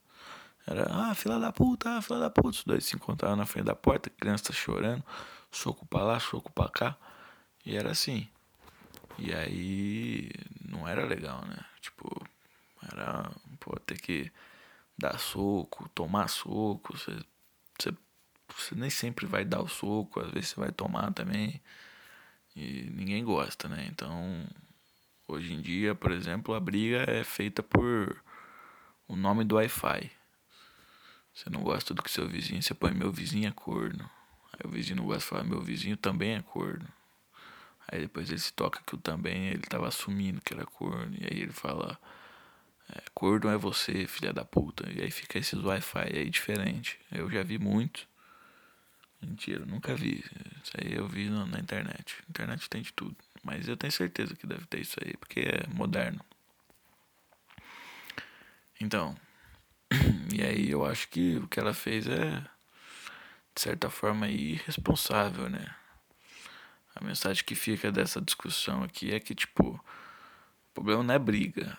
Era, 0.65 0.87
ah, 0.89 1.13
fila 1.13 1.39
da 1.39 1.51
puta, 1.51 1.97
ah, 1.97 2.01
fila 2.01 2.19
da 2.19 2.29
puta. 2.29 2.49
Os 2.49 2.63
dois 2.63 2.85
se 2.85 2.95
encontravam 2.95 3.37
na 3.37 3.45
frente 3.45 3.65
da 3.65 3.75
porta, 3.75 4.09
criança 4.09 4.51
chorando, 4.51 5.03
soco 5.51 5.85
pra 5.85 6.03
lá, 6.03 6.19
soco 6.19 6.51
pra 6.51 6.69
cá. 6.69 6.97
E 7.65 7.75
era 7.75 7.91
assim. 7.91 8.27
E 9.17 9.33
aí 9.33 10.29
não 10.67 10.87
era 10.87 11.05
legal, 11.05 11.45
né? 11.45 11.57
Tipo, 11.81 12.09
era, 12.91 13.31
pô, 13.59 13.77
ter 13.79 13.99
que 13.99 14.31
dar 14.97 15.19
soco, 15.19 15.89
tomar 15.89 16.27
soco, 16.27 16.97
você, 16.97 17.11
você, 17.79 17.93
você 18.55 18.75
nem 18.75 18.89
sempre 18.89 19.25
vai 19.25 19.45
dar 19.45 19.61
o 19.61 19.67
soco, 19.67 20.19
às 20.19 20.31
vezes 20.31 20.49
você 20.49 20.59
vai 20.59 20.71
tomar 20.71 21.11
também. 21.13 21.61
E 22.55 22.89
ninguém 22.93 23.23
gosta, 23.23 23.67
né? 23.67 23.87
Então 23.89 24.47
Hoje 25.27 25.53
em 25.53 25.61
dia, 25.61 25.95
por 25.95 26.11
exemplo, 26.11 26.53
a 26.53 26.59
briga 26.59 27.03
é 27.09 27.23
feita 27.23 27.63
por 27.63 28.15
o 29.07 29.15
nome 29.15 29.43
do 29.43 29.55
Wi-Fi. 29.55 30.11
Você 31.33 31.49
não 31.49 31.63
gosta 31.63 31.95
do 31.95 32.03
que 32.03 32.11
seu 32.11 32.27
vizinho, 32.29 32.61
você 32.61 32.75
põe 32.75 32.93
meu 32.93 33.11
vizinho 33.11 33.47
é 33.47 33.51
corno. 33.51 34.07
Aí 34.53 34.59
o 34.63 34.69
vizinho 34.69 34.97
não 34.97 35.05
gosta 35.05 35.21
de 35.21 35.25
falar 35.25 35.43
meu 35.43 35.59
vizinho 35.59 35.97
também 35.97 36.35
é 36.35 36.41
corno. 36.43 36.87
Aí 37.87 38.01
depois 38.01 38.29
ele 38.29 38.39
se 38.39 38.53
toca 38.53 38.81
que 38.85 38.95
o 38.95 38.97
também 38.97 39.47
ele 39.47 39.61
tava 39.61 39.87
assumindo 39.87 40.41
que 40.41 40.53
era 40.53 40.65
corno. 40.65 41.15
E 41.19 41.23
aí 41.25 41.41
ele 41.41 41.51
fala, 41.51 41.99
é, 42.89 43.01
corno 43.13 43.49
é 43.49 43.57
você, 43.57 44.07
filha 44.07 44.33
da 44.33 44.43
puta. 44.43 44.89
E 44.91 45.01
aí 45.01 45.11
fica 45.11 45.37
esses 45.39 45.59
Wi-Fi 45.61 46.17
aí 46.17 46.29
diferente. 46.29 46.99
Eu 47.11 47.29
já 47.29 47.43
vi 47.43 47.57
muito. 47.57 48.07
Mentira, 49.21 49.65
nunca 49.65 49.95
vi. 49.95 50.23
Isso 50.63 50.73
aí 50.77 50.93
eu 50.93 51.07
vi 51.07 51.29
na, 51.29 51.45
na 51.45 51.59
internet. 51.59 52.23
internet 52.29 52.69
tem 52.69 52.81
de 52.81 52.93
tudo. 52.93 53.15
Mas 53.43 53.67
eu 53.67 53.77
tenho 53.77 53.91
certeza 53.91 54.35
que 54.35 54.47
deve 54.47 54.65
ter 54.65 54.81
isso 54.81 54.97
aí, 55.03 55.15
porque 55.17 55.41
é 55.41 55.67
moderno. 55.73 56.19
Então, 58.79 59.15
e 60.33 60.41
aí 60.41 60.69
eu 60.69 60.85
acho 60.85 61.07
que 61.09 61.37
o 61.37 61.47
que 61.47 61.59
ela 61.59 61.73
fez 61.73 62.07
é, 62.07 62.41
de 63.55 63.61
certa 63.61 63.89
forma, 63.89 64.27
irresponsável, 64.27 65.49
né? 65.49 65.73
A 66.95 67.03
mensagem 67.03 67.43
que 67.43 67.55
fica 67.55 67.91
dessa 67.91 68.21
discussão 68.21 68.83
aqui 68.83 69.13
é 69.13 69.19
que, 69.19 69.35
tipo, 69.35 69.69
o 69.69 70.73
problema 70.73 71.03
não 71.03 71.13
é 71.13 71.19
briga. 71.19 71.77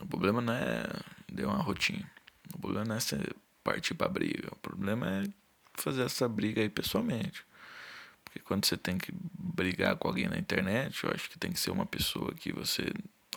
O 0.00 0.06
problema 0.06 0.40
não 0.40 0.52
é 0.52 0.84
deu 1.30 1.48
uma 1.48 1.62
rotina. 1.62 2.08
O 2.54 2.58
problema 2.58 2.84
não 2.84 2.96
é 2.96 3.00
você 3.00 3.18
partir 3.62 3.94
pra 3.94 4.08
briga. 4.08 4.48
O 4.52 4.56
problema 4.56 5.06
é 5.08 5.24
fazer 5.74 6.02
essa 6.02 6.28
briga 6.28 6.60
aí 6.60 6.68
pessoalmente. 6.68 7.44
Porque 8.24 8.38
quando 8.38 8.64
você 8.64 8.76
tem 8.76 8.96
que 8.96 9.12
brigar 9.12 9.96
com 9.96 10.08
alguém 10.08 10.28
na 10.28 10.38
internet, 10.38 11.02
eu 11.02 11.10
acho 11.12 11.28
que 11.28 11.38
tem 11.38 11.52
que 11.52 11.58
ser 11.58 11.70
uma 11.70 11.86
pessoa 11.86 12.32
que 12.32 12.52
você 12.52 12.92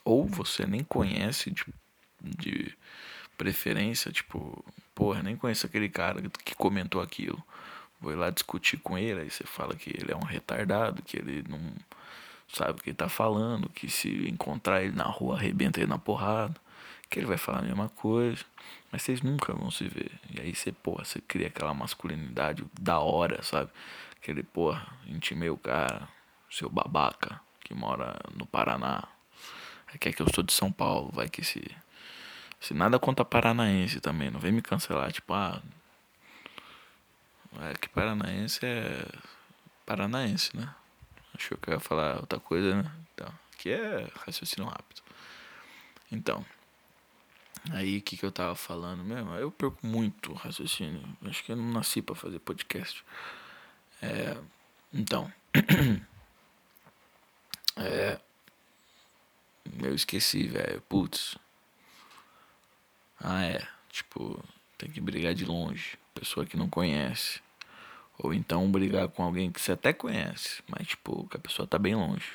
ou 0.05 0.27
você 0.27 0.65
nem 0.65 0.83
conhece 0.83 1.49
de, 1.49 1.65
de 2.21 2.77
preferência, 3.43 4.09
tipo, 4.09 4.63
porra, 4.95 5.21
nem 5.21 5.35
conheço 5.35 5.65
aquele 5.65 5.89
cara 5.89 6.21
que 6.45 6.55
comentou 6.55 7.01
aquilo. 7.01 7.43
Vou 7.99 8.15
lá 8.15 8.29
discutir 8.29 8.77
com 8.77 8.97
ele, 8.97 9.19
aí 9.19 9.29
você 9.29 9.43
fala 9.43 9.75
que 9.75 9.89
ele 9.89 10.13
é 10.13 10.15
um 10.15 10.23
retardado, 10.23 11.01
que 11.01 11.17
ele 11.17 11.43
não 11.49 11.59
sabe 12.47 12.79
o 12.79 12.83
que 12.83 12.91
ele 12.91 12.95
tá 12.95 13.09
falando, 13.09 13.67
que 13.69 13.89
se 13.89 14.29
encontrar 14.29 14.81
ele 14.81 14.95
na 14.95 15.03
rua 15.03 15.35
arrebenta 15.35 15.81
ele 15.81 15.89
na 15.89 15.97
porrada, 15.97 16.55
que 17.09 17.19
ele 17.19 17.25
vai 17.25 17.37
falar 17.37 17.59
a 17.59 17.63
mesma 17.63 17.89
coisa, 17.89 18.45
mas 18.89 19.01
vocês 19.01 19.21
nunca 19.21 19.53
vão 19.53 19.69
se 19.69 19.89
ver. 19.89 20.11
E 20.33 20.39
aí 20.39 20.55
você, 20.55 20.71
porra, 20.71 21.03
você 21.03 21.19
cria 21.19 21.47
aquela 21.47 21.73
masculinidade 21.73 22.63
da 22.79 22.99
hora, 22.99 23.43
sabe? 23.43 23.69
Aquele, 24.21 24.41
porra, 24.41 24.87
intimei 25.05 25.49
o 25.49 25.57
cara, 25.57 26.07
seu 26.49 26.69
babaca, 26.69 27.41
que 27.59 27.73
mora 27.73 28.17
no 28.37 28.45
Paraná, 28.45 29.03
quer 29.99 30.13
que 30.13 30.21
eu 30.21 30.27
sou 30.33 30.43
de 30.43 30.53
São 30.53 30.71
Paulo, 30.71 31.09
vai 31.13 31.27
que 31.27 31.43
se. 31.43 31.61
Se 32.63 32.73
nada 32.73 32.97
conta 32.97 33.25
paranaense 33.25 33.99
também, 33.99 34.31
não 34.31 34.39
vem 34.39 34.53
me 34.53 34.61
cancelar, 34.61 35.11
tipo, 35.11 35.33
ah. 35.33 35.61
É 37.59 37.73
que 37.73 37.89
paranaense 37.89 38.65
é. 38.65 39.05
Paranaense, 39.85 40.55
né? 40.55 40.73
Achou 41.35 41.57
que 41.57 41.69
eu 41.69 41.73
ia 41.73 41.79
falar 41.81 42.21
outra 42.21 42.39
coisa, 42.39 42.81
né? 42.81 42.89
Então, 43.13 43.27
aqui 43.53 43.69
é 43.69 44.09
raciocínio 44.15 44.69
rápido. 44.69 45.01
Então. 46.09 46.45
Aí 47.71 47.97
o 47.97 48.01
que, 48.01 48.15
que 48.15 48.25
eu 48.25 48.31
tava 48.31 48.55
falando 48.55 49.03
mesmo? 49.03 49.35
Eu 49.35 49.51
perco 49.51 49.85
muito 49.85 50.31
raciocínio. 50.31 51.03
Acho 51.25 51.43
que 51.43 51.51
eu 51.51 51.57
não 51.57 51.69
nasci 51.69 52.01
para 52.01 52.15
fazer 52.15 52.39
podcast. 52.39 53.03
É, 54.01 54.37
então. 54.93 55.29
é, 57.75 58.21
eu 59.81 59.93
esqueci, 59.93 60.47
velho. 60.47 60.79
Putz. 60.87 61.42
Ah, 63.23 63.45
é. 63.45 63.65
Tipo, 63.89 64.43
tem 64.77 64.91
que 64.91 64.99
brigar 64.99 65.33
de 65.33 65.45
longe. 65.45 65.97
Pessoa 66.13 66.45
que 66.45 66.57
não 66.57 66.69
conhece. 66.69 67.41
Ou 68.17 68.33
então 68.33 68.69
brigar 68.69 69.07
com 69.07 69.23
alguém 69.23 69.51
que 69.51 69.61
você 69.61 69.71
até 69.71 69.91
conhece, 69.93 70.61
mas 70.67 70.87
tipo, 70.87 71.27
que 71.29 71.37
a 71.37 71.39
pessoa 71.39 71.67
tá 71.67 71.79
bem 71.79 71.95
longe. 71.95 72.29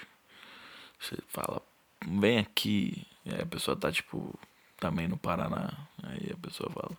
Você 0.98 1.16
fala, 1.28 1.62
vem 2.04 2.38
aqui. 2.38 3.06
E 3.24 3.34
aí 3.34 3.42
a 3.42 3.46
pessoa 3.46 3.76
tá 3.76 3.92
tipo, 3.92 4.36
também 4.80 5.06
no 5.06 5.16
Paraná. 5.16 5.72
Aí 6.02 6.32
a 6.32 6.36
pessoa 6.38 6.70
fala, 6.70 6.96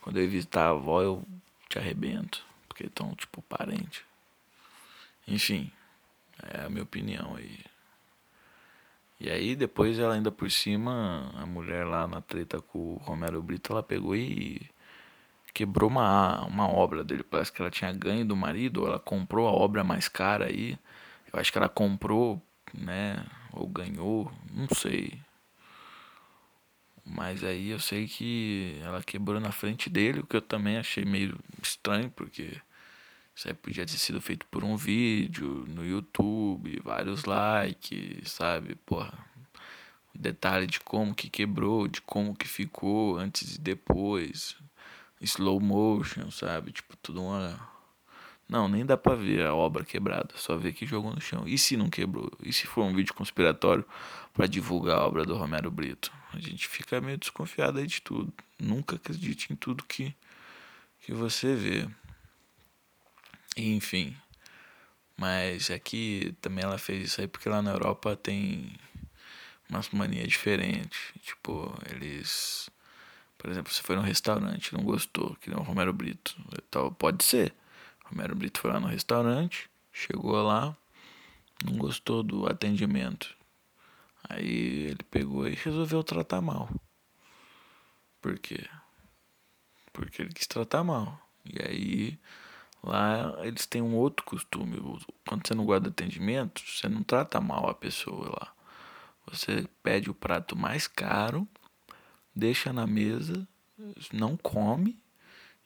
quando 0.00 0.18
eu 0.18 0.28
visitar 0.28 0.66
a 0.66 0.70
avó 0.70 1.02
eu 1.02 1.26
te 1.68 1.78
arrebento. 1.78 2.46
Porque 2.68 2.86
estão 2.86 3.14
tipo 3.14 3.42
parente. 3.42 4.04
Enfim, 5.26 5.70
é 6.54 6.62
a 6.62 6.68
minha 6.70 6.84
opinião 6.84 7.36
aí. 7.36 7.58
E 9.20 9.30
aí 9.30 9.56
depois 9.56 9.98
ela 9.98 10.14
ainda 10.14 10.30
por 10.30 10.50
cima, 10.50 11.30
a 11.34 11.44
mulher 11.46 11.84
lá 11.86 12.06
na 12.06 12.20
treta 12.20 12.60
com 12.60 12.94
o 12.94 12.96
Romero 12.98 13.42
Brito, 13.42 13.72
ela 13.72 13.82
pegou 13.82 14.14
e 14.14 14.60
quebrou 15.52 15.90
uma, 15.90 16.44
uma 16.46 16.68
obra 16.68 17.02
dele. 17.04 17.24
Parece 17.24 17.52
que 17.52 17.60
ela 17.60 17.70
tinha 17.70 17.92
ganho 17.92 18.24
do 18.24 18.36
marido, 18.36 18.86
ela 18.86 18.98
comprou 18.98 19.48
a 19.48 19.52
obra 19.52 19.82
mais 19.82 20.08
cara 20.08 20.46
aí. 20.46 20.78
Eu 21.32 21.40
acho 21.40 21.52
que 21.52 21.58
ela 21.58 21.68
comprou, 21.68 22.40
né? 22.72 23.24
Ou 23.52 23.66
ganhou, 23.68 24.32
não 24.52 24.68
sei. 24.68 25.20
Mas 27.04 27.42
aí 27.42 27.70
eu 27.70 27.80
sei 27.80 28.06
que 28.06 28.78
ela 28.82 29.02
quebrou 29.02 29.40
na 29.40 29.50
frente 29.50 29.88
dele, 29.90 30.20
o 30.20 30.26
que 30.26 30.36
eu 30.36 30.42
também 30.42 30.76
achei 30.76 31.04
meio 31.04 31.38
estranho, 31.62 32.10
porque 32.10 32.60
isso 33.38 33.46
aí 33.46 33.54
podia 33.54 33.86
ter 33.86 33.96
sido 33.96 34.20
feito 34.20 34.44
por 34.46 34.64
um 34.64 34.76
vídeo 34.76 35.64
no 35.68 35.86
YouTube, 35.86 36.82
vários 36.82 37.24
likes, 37.24 38.32
sabe? 38.32 38.74
Porra. 38.84 39.16
Detalhe 40.12 40.66
de 40.66 40.80
como 40.80 41.14
que 41.14 41.30
quebrou, 41.30 41.86
de 41.86 42.00
como 42.00 42.34
que 42.34 42.48
ficou 42.48 43.16
antes 43.16 43.54
e 43.54 43.60
depois. 43.60 44.56
Slow 45.20 45.60
motion, 45.60 46.32
sabe? 46.32 46.72
Tipo, 46.72 46.96
tudo 46.96 47.22
uma. 47.22 47.60
Não, 48.48 48.66
nem 48.66 48.84
dá 48.84 48.96
pra 48.96 49.14
ver 49.14 49.46
a 49.46 49.54
obra 49.54 49.84
quebrada, 49.84 50.30
só 50.34 50.56
ver 50.56 50.72
que 50.72 50.84
jogou 50.84 51.14
no 51.14 51.20
chão. 51.20 51.46
E 51.46 51.56
se 51.56 51.76
não 51.76 51.88
quebrou? 51.88 52.32
E 52.42 52.52
se 52.52 52.66
for 52.66 52.82
um 52.82 52.92
vídeo 52.92 53.14
conspiratório 53.14 53.84
para 54.34 54.48
divulgar 54.48 54.98
a 54.98 55.06
obra 55.06 55.24
do 55.24 55.36
Romero 55.36 55.70
Brito? 55.70 56.10
A 56.32 56.40
gente 56.40 56.66
fica 56.66 57.00
meio 57.00 57.16
desconfiado 57.16 57.78
aí 57.78 57.86
de 57.86 58.02
tudo. 58.02 58.34
Nunca 58.58 58.96
acredite 58.96 59.52
em 59.52 59.54
tudo 59.54 59.84
que, 59.84 60.12
que 61.02 61.12
você 61.12 61.54
vê. 61.54 61.88
Enfim. 63.58 64.16
Mas 65.16 65.70
aqui 65.70 66.28
é 66.28 66.32
também 66.40 66.64
ela 66.64 66.78
fez 66.78 67.04
isso 67.04 67.20
aí 67.20 67.26
porque 67.26 67.48
lá 67.48 67.60
na 67.60 67.72
Europa 67.72 68.16
tem 68.16 68.72
umas 69.68 69.90
manias 69.90 70.28
diferentes. 70.28 71.12
Tipo, 71.22 71.74
eles. 71.90 72.70
Por 73.36 73.50
exemplo, 73.50 73.72
você 73.72 73.82
foi 73.82 73.96
num 73.96 74.02
restaurante 74.02 74.74
não 74.74 74.82
gostou, 74.82 75.36
que 75.36 75.50
nem 75.50 75.58
o 75.58 75.62
Romero 75.62 75.92
Brito. 75.92 76.36
Então, 76.56 76.92
pode 76.94 77.24
ser. 77.24 77.54
O 78.04 78.10
Romero 78.10 78.34
Brito 78.34 78.60
foi 78.60 78.72
lá 78.72 78.80
no 78.80 78.86
restaurante, 78.86 79.68
chegou 79.92 80.42
lá, 80.42 80.76
não 81.64 81.76
gostou 81.76 82.22
do 82.22 82.46
atendimento. 82.46 83.36
Aí 84.28 84.86
ele 84.90 85.02
pegou 85.10 85.48
e 85.48 85.54
resolveu 85.54 86.02
tratar 86.02 86.40
mal. 86.40 86.68
Por 88.20 88.38
quê? 88.38 88.68
Porque 89.92 90.22
ele 90.22 90.32
quis 90.32 90.46
tratar 90.46 90.82
mal. 90.82 91.20
E 91.44 91.62
aí 91.62 92.18
Lá 92.82 93.34
eles 93.44 93.66
têm 93.66 93.82
um 93.82 93.96
outro 93.96 94.24
costume. 94.24 94.78
Quando 95.26 95.46
você 95.46 95.54
não 95.54 95.64
guarda 95.64 95.88
atendimento, 95.88 96.62
você 96.66 96.88
não 96.88 97.02
trata 97.02 97.40
mal 97.40 97.68
a 97.68 97.74
pessoa 97.74 98.30
lá. 98.30 98.52
Você 99.26 99.68
pede 99.82 100.10
o 100.10 100.14
prato 100.14 100.56
mais 100.56 100.86
caro, 100.86 101.46
deixa 102.34 102.72
na 102.72 102.86
mesa, 102.86 103.46
não 104.12 104.36
come 104.36 104.98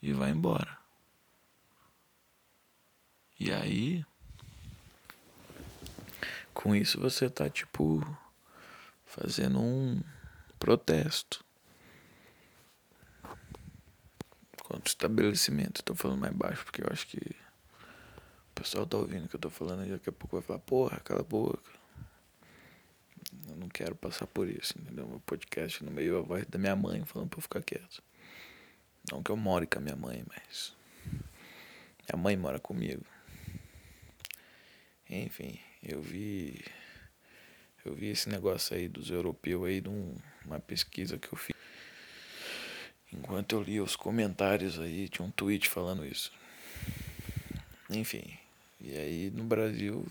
e 0.00 0.12
vai 0.12 0.30
embora. 0.30 0.78
E 3.38 3.52
aí, 3.52 4.04
com 6.52 6.74
isso 6.74 7.00
você 7.00 7.28
tá 7.28 7.48
tipo 7.48 8.00
fazendo 9.04 9.60
um 9.60 10.00
protesto. 10.58 11.41
Quanto 14.72 14.86
estabelecimento. 14.86 15.80
Estou 15.80 15.94
falando 15.94 16.20
mais 16.20 16.32
baixo 16.32 16.64
porque 16.64 16.82
eu 16.82 16.88
acho 16.90 17.06
que 17.06 17.18
o 17.18 18.54
pessoal 18.54 18.86
tá 18.86 18.96
ouvindo 18.96 19.26
o 19.26 19.28
que 19.28 19.36
eu 19.36 19.40
tô 19.40 19.50
falando 19.50 19.86
e 19.86 19.90
daqui 19.90 20.08
a 20.08 20.12
pouco 20.12 20.36
vai 20.36 20.42
falar, 20.42 20.60
porra, 20.60 20.98
cala 21.00 21.20
a 21.20 21.24
boca. 21.24 21.70
Eu 23.50 23.56
não 23.56 23.68
quero 23.68 23.94
passar 23.94 24.26
por 24.26 24.48
isso, 24.48 24.78
entendeu? 24.78 25.06
Meu 25.06 25.20
podcast 25.20 25.84
no 25.84 25.90
meio 25.90 26.18
a 26.18 26.22
voz 26.22 26.46
da 26.46 26.58
minha 26.58 26.74
mãe 26.74 27.04
falando 27.04 27.28
pra 27.28 27.38
eu 27.38 27.42
ficar 27.42 27.62
quieto. 27.62 28.02
Não 29.10 29.22
que 29.22 29.30
eu 29.30 29.36
more 29.36 29.66
com 29.66 29.78
a 29.78 29.82
minha 29.82 29.96
mãe, 29.96 30.24
mas. 30.26 30.74
Minha 32.08 32.22
mãe 32.22 32.36
mora 32.36 32.58
comigo. 32.58 33.04
Enfim, 35.08 35.58
eu 35.82 36.00
vi. 36.00 36.64
Eu 37.84 37.94
vi 37.94 38.06
esse 38.06 38.28
negócio 38.28 38.74
aí 38.74 38.88
dos 38.88 39.10
europeus 39.10 39.66
aí 39.66 39.80
de 39.82 39.90
uma 40.46 40.60
pesquisa 40.60 41.18
que 41.18 41.28
eu 41.32 41.36
fiz. 41.36 41.54
Enquanto 43.12 43.52
eu 43.54 43.62
lia 43.62 43.82
os 43.82 43.96
comentários 43.96 44.78
aí, 44.78 45.08
tinha 45.08 45.26
um 45.26 45.30
tweet 45.30 45.68
falando 45.68 46.04
isso. 46.04 46.32
Enfim, 47.90 48.24
e 48.80 48.96
aí 48.96 49.30
no 49.30 49.44
Brasil 49.44 50.06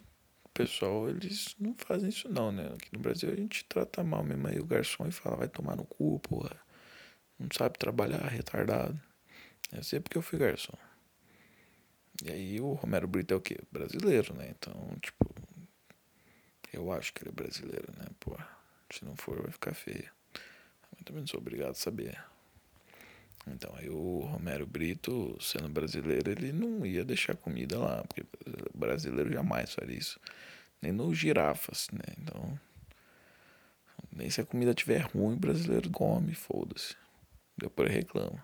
pessoal, 0.53 1.09
eles 1.09 1.55
não 1.59 1.73
fazem 1.75 2.09
isso 2.09 2.29
não, 2.29 2.51
né? 2.51 2.71
Aqui 2.75 2.89
no 2.93 2.99
Brasil 2.99 3.31
a 3.31 3.35
gente 3.35 3.65
trata 3.65 4.03
mal 4.03 4.23
mesmo 4.23 4.47
aí 4.47 4.59
o 4.59 4.65
garçom 4.65 5.07
e 5.07 5.11
fala, 5.11 5.37
vai 5.37 5.47
tomar 5.47 5.75
no 5.75 5.85
cu, 5.85 6.19
porra. 6.19 6.55
Não 7.39 7.47
sabe 7.57 7.77
trabalhar, 7.79 8.27
retardado. 8.27 8.99
É 9.71 9.81
sempre 9.81 10.09
que 10.09 10.17
eu 10.17 10.21
fui 10.21 10.37
garçom. 10.37 10.77
E 12.23 12.31
aí 12.31 12.61
o 12.61 12.73
Romero 12.73 13.07
Brito 13.07 13.33
é 13.33 13.37
o 13.37 13.41
quê? 13.41 13.57
Brasileiro, 13.71 14.35
né? 14.35 14.53
Então, 14.55 14.73
tipo, 15.01 15.33
eu 16.71 16.91
acho 16.91 17.13
que 17.13 17.23
ele 17.23 17.29
é 17.29 17.33
brasileiro, 17.33 17.91
né? 17.97 18.05
Porra, 18.19 18.47
se 18.91 19.03
não 19.03 19.15
for 19.15 19.41
vai 19.41 19.51
ficar 19.51 19.73
feio. 19.73 20.09
Eu 20.99 21.05
também 21.05 21.21
não 21.21 21.27
sou 21.27 21.39
obrigado 21.39 21.71
a 21.71 21.75
saber. 21.75 22.21
Então 23.47 23.73
aí 23.75 23.89
o 23.89 24.19
Romero 24.19 24.65
Brito, 24.67 25.37
sendo 25.41 25.69
brasileiro, 25.69 26.31
ele 26.31 26.51
não 26.51 26.85
ia 26.85 27.03
deixar 27.03 27.35
comida 27.35 27.79
lá, 27.79 28.03
porque 28.03 28.23
brasileiro 28.73 29.31
jamais 29.31 29.73
faria 29.73 29.97
isso. 29.97 30.19
Nem 30.81 30.91
no 30.91 31.13
girafas, 31.13 31.87
né? 31.91 32.15
Então, 32.19 32.59
nem 34.11 34.29
se 34.29 34.41
a 34.41 34.45
comida 34.45 34.73
tiver 34.73 35.01
ruim, 35.01 35.33
o 35.33 35.39
brasileiro 35.39 35.89
come, 35.89 36.33
foda-se. 36.33 36.95
Depois 37.57 37.91
reclama. 37.91 38.43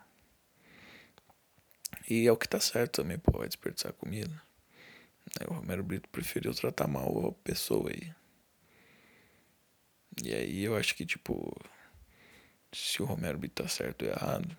E 2.09 2.27
é 2.27 2.31
o 2.31 2.37
que 2.37 2.47
tá 2.47 2.59
certo 2.59 3.01
também, 3.01 3.17
pô, 3.17 3.37
vai 3.39 3.47
desperdiçar 3.47 3.93
comida. 3.93 4.41
Aí 5.39 5.47
o 5.47 5.53
Romero 5.53 5.83
Brito 5.83 6.09
preferiu 6.09 6.53
tratar 6.53 6.87
mal 6.87 7.27
a 7.27 7.31
pessoa 7.43 7.89
aí. 7.89 8.13
E 10.23 10.33
aí 10.33 10.63
eu 10.63 10.75
acho 10.75 10.95
que, 10.95 11.05
tipo, 11.05 11.53
se 12.71 13.01
o 13.01 13.05
Romero 13.05 13.37
Brito 13.37 13.61
tá 13.61 13.69
certo 13.69 14.03
ou 14.03 14.11
errado, 14.11 14.57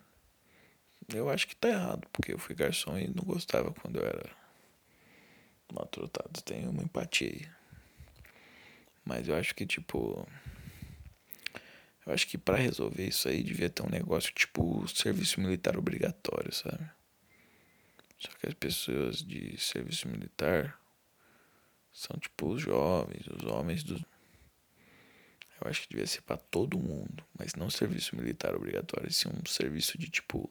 eu 1.16 1.30
acho 1.30 1.46
que 1.48 1.56
tá 1.56 1.68
errado, 1.68 2.06
porque 2.12 2.32
eu 2.32 2.38
fui 2.38 2.54
garçom 2.54 2.98
e 2.98 3.08
não 3.08 3.24
gostava 3.24 3.72
quando 3.72 3.98
eu 3.98 4.06
era 4.06 4.30
maltratado. 5.72 6.42
Tenho 6.42 6.70
uma 6.70 6.82
empatia 6.82 7.28
aí. 7.28 7.48
Mas 9.04 9.28
eu 9.28 9.34
acho 9.34 9.54
que, 9.54 9.66
tipo. 9.66 10.26
Eu 12.04 12.12
acho 12.14 12.26
que 12.26 12.38
para 12.38 12.56
resolver 12.56 13.06
isso 13.06 13.28
aí 13.28 13.42
devia 13.42 13.68
ter 13.68 13.82
um 13.82 13.90
negócio 13.90 14.32
tipo 14.32 14.86
serviço 14.88 15.40
militar 15.40 15.76
obrigatório, 15.76 16.52
sabe? 16.54 16.90
Só 18.18 18.28
que 18.30 18.48
as 18.48 18.54
pessoas 18.54 19.22
de 19.22 19.58
serviço 19.58 20.08
militar 20.08 20.78
são 21.92 22.18
tipo 22.18 22.48
os 22.48 22.62
jovens, 22.62 23.26
os 23.26 23.44
homens 23.44 23.82
do. 23.82 23.94
Eu 25.60 25.68
acho 25.68 25.82
que 25.82 25.88
devia 25.88 26.06
ser 26.06 26.22
para 26.22 26.36
todo 26.36 26.78
mundo, 26.78 27.24
mas 27.36 27.54
não 27.54 27.68
serviço 27.68 28.16
militar 28.16 28.54
obrigatório, 28.54 29.12
sim 29.12 29.28
um 29.28 29.46
serviço 29.46 29.98
de 29.98 30.08
tipo 30.08 30.50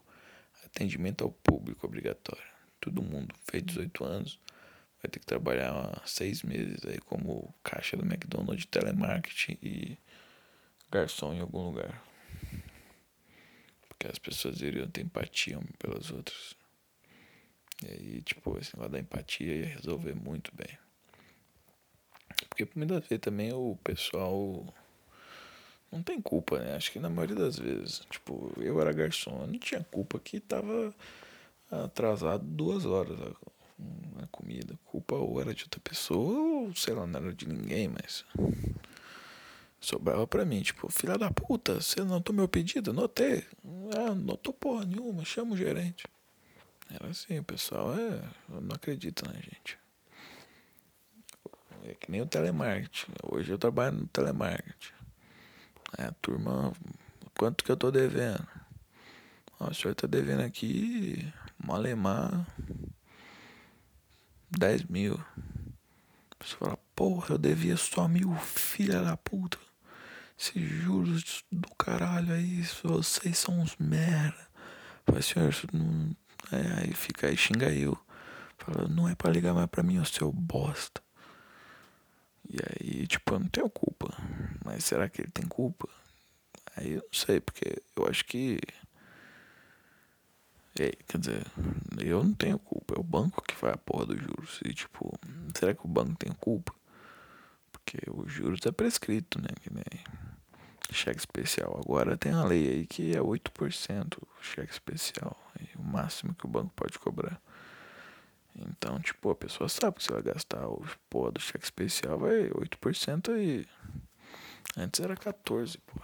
atendimento 0.77 1.24
ao 1.24 1.31
público 1.31 1.88
obrigatório. 1.88 2.43
Todo 2.79 3.01
mundo 3.01 3.34
fez 3.50 3.63
18 3.63 4.03
anos 4.03 4.39
vai 5.01 5.12
ter 5.12 5.19
que 5.19 5.25
trabalhar 5.25 6.01
seis 6.05 6.43
meses 6.43 6.86
aí 6.86 7.00
como 7.00 7.53
caixa 7.63 7.96
do 7.96 8.05
McDonald's 8.05 8.65
telemarketing 8.65 9.57
e 9.62 9.98
garçom 10.91 11.34
em 11.34 11.39
algum 11.39 11.65
lugar. 11.67 12.03
Porque 13.88 14.07
as 14.07 14.19
pessoas 14.19 14.62
iriam 14.62 14.88
ter 14.88 15.01
empatia 15.01 15.60
pelas 15.79 16.12
outras. 16.12 16.55
E 17.84 17.91
aí, 17.91 18.22
tipo, 18.22 18.57
esse 18.57 18.75
negócio 18.75 18.91
da 18.91 19.00
empatia 19.00 19.53
ia 19.53 19.67
resolver 19.67 20.15
muito 20.15 20.51
bem. 20.55 20.77
Porque 22.50 22.65
por 22.65 22.77
muitas 22.77 23.07
vezes 23.07 23.22
também 23.22 23.53
o 23.53 23.77
pessoal 23.84 24.74
não 25.91 26.03
tem 26.03 26.22
culpa, 26.22 26.60
né? 26.60 26.75
Acho 26.75 26.91
que 26.91 27.00
na 27.00 27.10
maioria 27.10 27.36
das 27.36 27.58
vezes. 27.58 28.01
Tipo, 28.10 28.51
eu 28.58 28.79
era 28.82 28.91
garçom, 28.91 29.41
eu 29.41 29.48
não 29.48 29.60
tinha 29.60 29.84
culpa 29.84 30.20
que 30.20 30.39
tava 30.39 30.94
atrasado 31.72 32.44
duas 32.44 32.86
horas 32.86 33.17
a, 33.22 34.24
a 34.24 34.27
comida. 34.27 34.77
Culpa 34.86 35.15
ou 35.15 35.39
era 35.39 35.53
de 35.53 35.63
outra 35.63 35.79
pessoa, 35.79 36.38
ou 36.39 36.75
sei 36.75 36.94
lá, 36.94 37.08
não 37.08 37.20
era 37.20 37.34
de 37.34 37.48
ninguém, 37.48 37.88
mas. 37.88 38.25
Sobrava 39.79 40.25
pra 40.25 40.44
mim, 40.44 40.62
tipo, 40.62 40.91
filha 40.91 41.17
da 41.17 41.32
puta, 41.32 41.76
você 41.76 42.04
notou 42.04 42.36
meu 42.36 42.47
pedido? 42.47 42.91
Notei. 42.91 43.45
Ah, 43.95 44.15
notou 44.15 44.54
porra 44.54 44.86
nenhuma, 44.86 45.23
chama 45.23 45.54
o 45.54 45.58
gerente. 45.58 46.06
Era 46.89 47.10
assim, 47.10 47.39
o 47.39 47.43
pessoal 47.43 47.93
é. 47.97 48.23
Não 48.50 48.76
acredita 48.76 49.26
na 49.28 49.36
gente. 49.36 49.78
É 51.84 51.93
que 51.93 52.12
nem 52.12 52.21
o 52.21 52.26
telemarketing. 52.26 53.13
Hoje 53.23 53.52
eu 53.52 53.58
trabalho 53.58 54.00
no 54.00 54.08
telemarketing. 54.08 54.96
É, 55.95 56.12
turma, 56.21 56.73
quanto 57.38 57.63
que 57.63 57.71
eu 57.71 57.78
tô 57.78 57.91
devendo? 57.91 58.45
Ó, 59.60 59.69
o 59.69 59.73
senhor 59.73 59.95
tá 59.95 60.06
devendo 60.06 60.41
aqui, 60.41 61.32
malemar, 61.58 62.45
10 64.52 64.84
mil. 64.86 65.19
Você 66.39 66.56
fala, 66.56 66.78
porra, 66.95 67.36
eu 67.36 67.38
devia 67.38 67.78
só 67.78 68.08
mil, 68.08 68.34
filha 68.36 69.02
da 69.02 69.17
puta. 69.17 69.58
Esses 70.38 70.62
juros 70.62 71.43
do 71.52 71.73
caralho 71.76 72.34
aí, 72.34 72.62
vocês 72.84 73.38
são 73.38 73.60
uns 73.60 73.76
merda. 73.78 74.47
Fala, 75.06 75.21
senhor, 75.21 75.54
não. 75.73 76.15
É, 76.52 76.82
aí 76.82 76.93
fica 76.93 77.28
aí, 77.28 77.36
xinga 77.36 77.71
eu. 77.71 77.97
Fala, 78.58 78.88
não 78.88 79.10
é 79.10 79.15
pra 79.15 79.32
ligar 79.32 79.54
mais 79.54 79.67
pra 79.67 79.84
mim, 79.84 80.00
ô 80.00 80.06
seu 80.06 80.32
bosta. 80.32 81.02
E 82.49 82.57
aí, 82.62 83.07
tipo, 83.07 83.33
eu 83.33 83.39
não 83.39 83.47
tenho 83.47 83.69
culpa. 83.69 84.13
Mas 84.63 84.86
será 84.86 85.10
que 85.10 85.21
ele 85.21 85.31
tem 85.31 85.45
culpa? 85.47 85.88
Aí 86.75 86.93
eu 86.93 87.01
não 87.01 87.13
sei, 87.13 87.39
porque 87.39 87.81
eu 87.95 88.07
acho 88.07 88.25
que. 88.25 88.60
É, 90.79 90.91
quer 91.07 91.17
dizer, 91.17 91.45
eu 91.99 92.23
não 92.23 92.33
tenho 92.33 92.60
culpa, 92.60 92.93
é 92.95 92.99
o 92.99 93.03
banco 93.03 93.41
que 93.41 93.55
faz 93.55 93.73
a 93.73 93.77
porra 93.77 94.05
dos 94.05 94.19
juros. 94.21 94.60
E 94.63 94.73
tipo, 94.73 95.12
será 95.55 95.73
que 95.73 95.83
o 95.83 95.89
banco 95.89 96.15
tem 96.15 96.31
culpa? 96.33 96.73
Porque 97.71 97.97
os 98.12 98.31
juros 98.31 98.60
é 98.65 98.71
prescrito, 98.71 99.41
né? 99.41 99.49
Que 99.62 99.73
nem 99.73 99.83
cheque 100.91 101.19
especial. 101.19 101.81
Agora 101.83 102.15
tem 102.15 102.31
a 102.31 102.43
lei 102.43 102.69
aí 102.69 102.86
que 102.86 103.15
é 103.15 103.19
8% 103.19 104.21
cheque 104.41 104.71
especial. 104.71 105.36
o 105.75 105.83
máximo 105.83 106.36
que 106.36 106.45
o 106.45 106.49
banco 106.49 106.71
pode 106.75 106.99
cobrar. 106.99 107.41
Então, 108.58 109.00
tipo, 109.00 109.30
a 109.30 109.36
pessoa 109.36 109.70
sabe 109.70 109.98
que 109.98 110.04
se 110.04 110.12
ela 110.12 110.22
gastar 110.22 110.67
o 110.67 110.84
porra 111.10 111.32
do 111.32 111.39
cheque 111.39 111.63
especial, 111.63 112.17
vai 112.17 112.50
8% 112.50 113.34
aí. 113.34 113.67
Antes 114.76 115.00
era 115.00 115.15
14, 115.15 115.78
pô. 115.78 116.02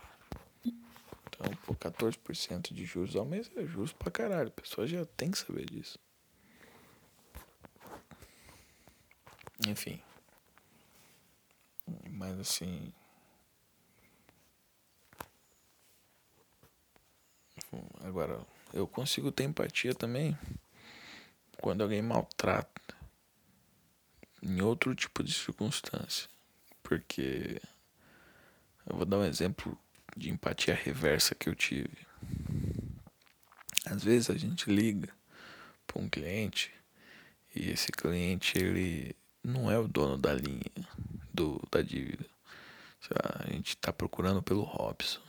Então, 0.66 1.56
pô, 1.66 1.74
14% 1.74 2.74
de 2.74 2.86
juros 2.86 3.16
ao 3.16 3.26
mês 3.26 3.50
é 3.56 3.66
juros 3.66 3.92
pra 3.92 4.12
caralho. 4.12 4.50
A 4.50 4.62
pessoa 4.62 4.86
já 4.86 5.04
tem 5.06 5.32
que 5.32 5.38
saber 5.38 5.66
disso. 5.66 5.98
Enfim. 9.68 10.00
Mas 12.12 12.40
assim. 12.40 12.94
Agora, 18.04 18.40
eu 18.74 18.88
consigo 18.88 19.32
ter 19.32 19.44
empatia 19.44 19.96
também 19.96 20.38
quando 21.64 21.82
alguém 21.82 22.02
maltrata 22.02 22.94
em 24.42 24.62
outro 24.62 24.94
tipo 24.94 25.24
de 25.24 25.34
circunstância. 25.34 26.30
Porque 26.84 27.62
eu 28.86 28.98
vou 28.98 29.06
dar 29.06 29.20
um 29.20 29.24
exemplo 29.24 29.80
de 30.18 30.30
empatia 30.30 30.76
reversa 30.76 31.34
que 31.34 31.48
eu 31.48 31.56
tive. 31.56 32.06
Às 33.86 34.04
vezes 34.04 34.30
a 34.30 34.38
gente 34.38 34.70
liga 34.70 35.08
para 35.88 36.02
um 36.02 36.10
cliente 36.10 36.70
e 37.56 37.70
esse 37.70 37.94
cliente 37.94 38.58
ele 38.58 39.16
não 39.42 39.72
é 39.72 39.80
o 39.80 39.88
dono 39.88 40.18
da 40.18 40.34
linha 40.34 40.70
do, 41.34 41.66
da 41.72 41.82
dívida. 41.82 42.26
A 43.40 43.50
gente 43.50 43.70
está 43.70 43.94
procurando 43.94 44.44
pelo 44.44 44.64
Robson. 44.64 45.22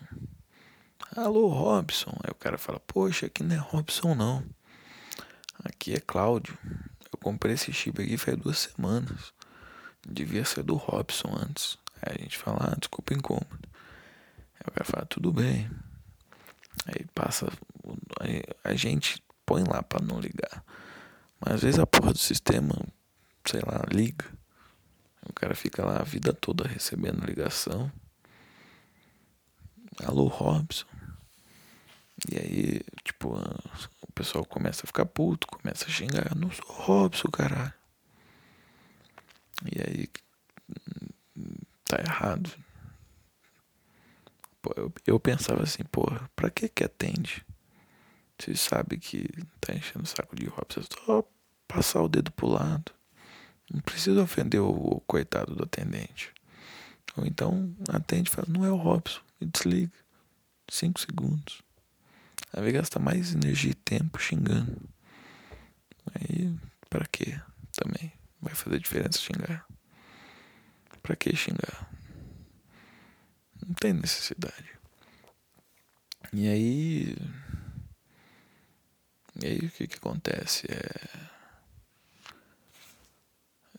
Alô, 1.15 1.47
Robson. 1.47 2.11
Aí 2.25 2.33
o 2.33 2.35
cara 2.35 2.59
fala: 2.59 2.81
Poxa, 2.81 3.27
aqui 3.27 3.45
não 3.45 3.55
é 3.55 3.59
Robson, 3.59 4.17
não. 4.17 4.45
Aqui 5.63 5.95
é 5.95 6.01
Cláudio. 6.01 6.57
Eu 7.13 7.19
comprei 7.19 7.55
esse 7.55 7.73
chip 7.73 8.03
aqui 8.03 8.17
faz 8.17 8.37
duas 8.37 8.59
semanas. 8.59 9.33
Devia 10.07 10.45
ser 10.45 10.63
do 10.63 10.75
Robson 10.75 11.35
antes. 11.41 11.79
Aí 12.03 12.17
a 12.19 12.23
gente 12.23 12.37
fala: 12.37 12.73
Ah, 12.73 12.77
desculpa 12.79 13.15
o 13.15 13.17
incômodo. 13.17 13.69
Aí 14.55 14.67
o 14.67 14.71
cara 14.73 14.85
fala, 14.85 15.07
tudo 15.07 15.33
bem. 15.33 15.71
Aí 16.87 17.07
passa. 17.15 17.47
A 18.63 18.75
gente 18.75 19.23
põe 19.45 19.63
lá 19.63 19.83
para 19.83 20.05
não 20.05 20.21
ligar. 20.21 20.65
Mas 21.41 21.55
às 21.55 21.63
vezes 21.63 21.79
a 21.79 21.87
porra 21.87 22.13
do 22.13 22.19
sistema, 22.19 22.75
sei 23.45 23.61
lá, 23.61 23.85
liga. 23.91 24.27
O 25.29 25.33
cara 25.33 25.55
fica 25.55 25.85
lá 25.85 25.99
a 26.01 26.05
vida 26.05 26.33
toda 26.33 26.69
recebendo 26.69 27.25
ligação. 27.25 27.91
Alô, 30.05 30.27
Robson. 30.27 30.87
E 32.31 32.39
aí, 32.39 32.81
tipo, 33.03 33.35
pessoal 34.15 34.45
começa 34.45 34.83
a 34.85 34.87
ficar 34.87 35.07
puto, 35.07 35.47
começa 35.47 35.87
a 35.87 35.89
xingar. 35.89 36.35
Não 36.35 36.51
sou 36.51 36.67
Robson, 36.67 37.29
caralho. 37.29 37.73
E 39.65 39.81
aí, 39.81 40.09
tá 41.85 41.99
errado. 42.01 42.51
Pô, 44.63 44.73
eu, 44.77 44.93
eu 45.07 45.21
pensava 45.21 45.63
assim, 45.63 45.83
porra, 45.85 46.29
pra 46.35 46.51
que 46.51 46.69
que 46.69 46.85
atende? 46.85 47.45
Você 48.39 48.57
sabe 48.57 48.99
que 48.99 49.29
tá 49.61 49.75
enchendo 49.75 50.05
o 50.05 50.07
saco 50.07 50.35
de 50.35 50.47
Robson, 50.47 50.81
é 50.81 51.05
só 51.05 51.25
passar 51.69 52.03
o 52.03 52.09
dedo 52.09 52.33
pro 52.33 52.49
lado. 52.49 52.93
Não 53.71 53.81
precisa 53.81 54.23
ofender 54.23 54.61
o, 54.61 54.71
o 54.71 55.01
coitado 55.01 55.55
do 55.55 55.65
atendente. 55.65 56.33
Ou 57.17 57.27
então 57.27 57.75
atende 57.89 58.29
e 58.29 58.33
fala, 58.33 58.49
não 58.51 58.65
é 58.65 58.71
o 58.71 58.77
Robson, 58.77 59.21
e 59.41 59.47
desliga. 59.47 59.93
Cinco 60.69 61.01
segundos. 61.01 61.64
Aí 62.57 62.63
vai 62.63 62.71
gastar 62.71 63.01
mais 63.01 63.35
energia 63.35 63.73
e 63.73 63.75
tempo 63.75 64.17
xingando. 64.17 64.81
Aí, 66.15 66.55
para 66.89 67.05
quê? 67.05 67.41
Também. 67.73 68.13
Vai 68.41 68.55
fazer 68.55 68.79
diferença 68.79 69.19
xingar. 69.19 69.67
Pra 71.03 71.17
que 71.17 71.35
xingar? 71.35 71.91
Não 73.67 73.75
tem 73.75 73.93
necessidade. 73.93 74.71
E 76.33 76.47
aí. 76.47 77.17
E 79.43 79.47
aí 79.47 79.59
o 79.59 79.71
que 79.71 79.89
que 79.89 79.97
acontece? 79.97 80.69
É. 80.71 81.35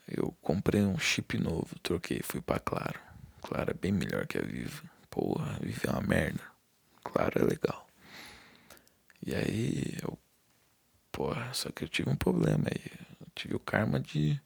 Eu 0.05 0.35
comprei 0.41 0.81
um 0.81 0.99
chip 0.99 1.37
novo, 1.37 1.79
troquei, 1.79 2.19
fui 2.21 2.41
pra 2.41 2.59
Claro. 2.59 2.99
Claro 3.41 3.71
é 3.71 3.73
bem 3.73 3.93
melhor 3.93 4.27
que 4.27 4.37
a 4.37 4.41
Vivo. 4.41 4.83
Porra, 5.09 5.57
Vivo 5.61 5.87
é 5.87 5.91
uma 5.91 6.01
merda. 6.01 6.43
Claro 7.03 7.39
é 7.39 7.43
legal. 7.45 7.84
E 9.25 9.33
aí 9.33 9.97
eu. 10.03 10.17
Porra, 11.11 11.53
só 11.53 11.71
que 11.71 11.83
eu 11.83 11.89
tive 11.89 12.09
um 12.09 12.15
problema 12.15 12.65
aí. 12.69 12.91
Eu 13.19 13.27
tive 13.33 13.55
o 13.55 13.59
karma 13.59 13.99
de. 13.99 14.39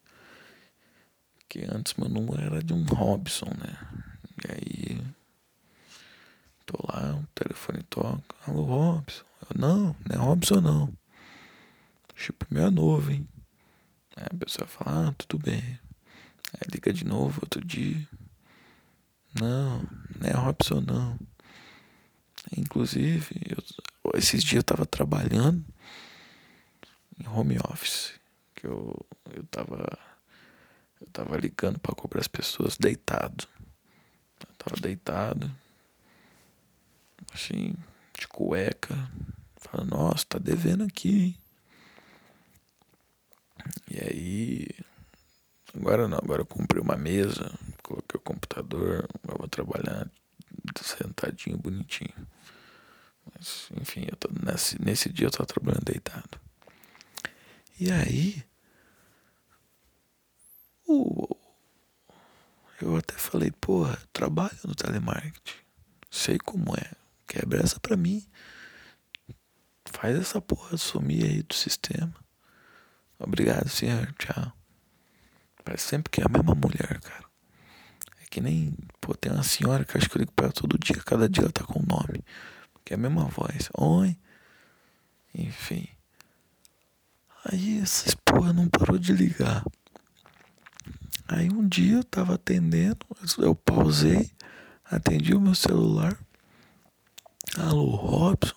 Que 1.49 1.65
antes 1.69 1.95
meu 1.95 2.07
número 2.07 2.41
era 2.41 2.63
de 2.63 2.73
um 2.73 2.83
Robson, 2.85 3.51
né? 3.57 3.77
E 4.45 4.51
aí. 4.51 5.01
Tô 6.65 6.77
lá, 6.87 7.15
o 7.15 7.27
telefone 7.35 7.83
toca. 7.83 8.35
Alô, 8.47 8.63
Robson. 8.63 9.25
Eu, 9.41 9.59
não, 9.59 9.95
não 10.07 10.15
é 10.15 10.17
Robson 10.17 10.61
não. 10.61 10.93
Chip 12.15 12.45
meu 12.49 12.65
é 12.67 12.69
novo, 12.69 13.11
hein? 13.11 13.27
Aí 14.15 14.27
a 14.29 14.37
pessoa 14.37 14.67
fala, 14.67 15.09
ah, 15.09 15.13
tudo 15.17 15.41
bem. 15.43 15.79
Aí 16.53 16.67
liga 16.71 16.91
de 16.93 17.05
novo 17.05 17.39
outro 17.41 17.63
dia. 17.63 18.07
Não, 19.39 19.81
não 20.19 20.29
é 20.29 20.31
Robson 20.33 20.81
não. 20.81 21.17
Inclusive, 22.57 23.41
eu, 23.49 23.63
esses 24.15 24.43
dias 24.43 24.57
eu 24.57 24.63
tava 24.63 24.85
trabalhando 24.85 25.63
em 27.19 27.27
home 27.27 27.57
office. 27.71 28.13
Que 28.55 28.67
eu, 28.67 29.05
eu 29.35 29.43
tava. 29.45 29.97
Eu 30.99 31.07
tava 31.13 31.37
ligando 31.37 31.79
para 31.79 31.95
cobrar 31.95 32.19
as 32.19 32.27
pessoas 32.27 32.77
deitado. 32.77 33.47
Eu 34.47 34.55
tava 34.57 34.81
deitado. 34.81 35.49
Assim, 37.33 37.75
de 38.17 38.27
cueca. 38.27 38.95
Falando, 39.57 39.89
nossa, 39.91 40.25
tá 40.27 40.39
devendo 40.39 40.83
aqui, 40.83 41.23
hein? 41.23 41.37
E 43.89 43.99
aí. 43.99 44.67
Agora 45.75 46.07
não, 46.07 46.17
agora 46.17 46.41
eu 46.41 46.45
comprei 46.47 46.81
uma 46.81 46.97
mesa, 46.97 47.53
coloquei 47.83 48.17
o 48.17 48.23
computador, 48.23 49.07
eu 49.27 49.37
vou 49.37 49.47
trabalhar 49.47 50.09
sentadinho, 50.81 51.57
bonitinho. 51.57 52.27
Mas, 53.33 53.69
enfim, 53.79 54.05
eu 54.09 54.15
tô 54.15 54.29
nesse, 54.43 54.81
nesse 54.81 55.11
dia 55.11 55.27
eu 55.27 55.31
tô 55.31 55.45
trabalhando 55.45 55.85
deitado. 55.85 56.39
E 57.79 57.91
aí. 57.91 58.43
O, 60.87 61.35
eu 62.81 62.95
até 62.95 63.13
falei, 63.15 63.51
porra, 63.51 63.97
trabalho 64.13 64.57
no 64.63 64.73
telemarketing. 64.73 65.57
Sei 66.09 66.37
como 66.37 66.73
é. 66.75 66.91
Quebra 67.27 67.61
essa 67.61 67.79
pra 67.79 67.97
mim. 67.97 68.25
Faz 69.85 70.17
essa 70.17 70.41
porra 70.41 70.77
sumir 70.77 71.25
aí 71.25 71.43
do 71.43 71.53
sistema. 71.53 72.13
Obrigado, 73.19 73.67
senhor. 73.67 74.13
Tchau. 74.13 74.53
Parece 75.63 75.87
sempre 75.87 76.09
que 76.09 76.21
é 76.21 76.25
a 76.25 76.29
mesma 76.29 76.55
mulher, 76.55 76.99
cara. 77.01 77.25
É 78.21 78.25
que 78.29 78.39
nem. 78.39 78.73
Pô, 79.01 79.13
tem 79.13 79.31
uma 79.31 79.43
senhora 79.43 79.83
que 79.83 79.97
acho 79.97 80.09
que 80.09 80.17
eu 80.17 80.21
ligo 80.21 80.31
pra 80.31 80.45
ela 80.45 80.53
todo 80.53 80.79
dia. 80.79 80.95
Cada 81.03 81.27
dia 81.27 81.43
ela 81.43 81.51
tá 81.51 81.65
com 81.65 81.79
um 81.79 81.85
nome. 81.85 82.23
Que 82.89 82.95
é 82.95 82.97
a 82.97 82.99
mesma 82.99 83.25
voz. 83.25 83.69
Oi. 83.77 84.17
Enfim. 85.35 85.87
Aí 87.45 87.79
essa 87.79 88.17
porra 88.25 88.51
não 88.51 88.67
parou 88.67 88.97
de 88.97 89.13
ligar. 89.13 89.63
Aí 91.27 91.51
um 91.51 91.67
dia 91.67 91.97
eu 91.97 92.03
tava 92.03 92.33
atendendo. 92.33 93.05
Eu 93.37 93.53
pausei. 93.53 94.31
Atendi 94.83 95.35
o 95.35 95.39
meu 95.39 95.53
celular. 95.53 96.17
Alô, 97.59 97.95
Robson. 97.95 98.55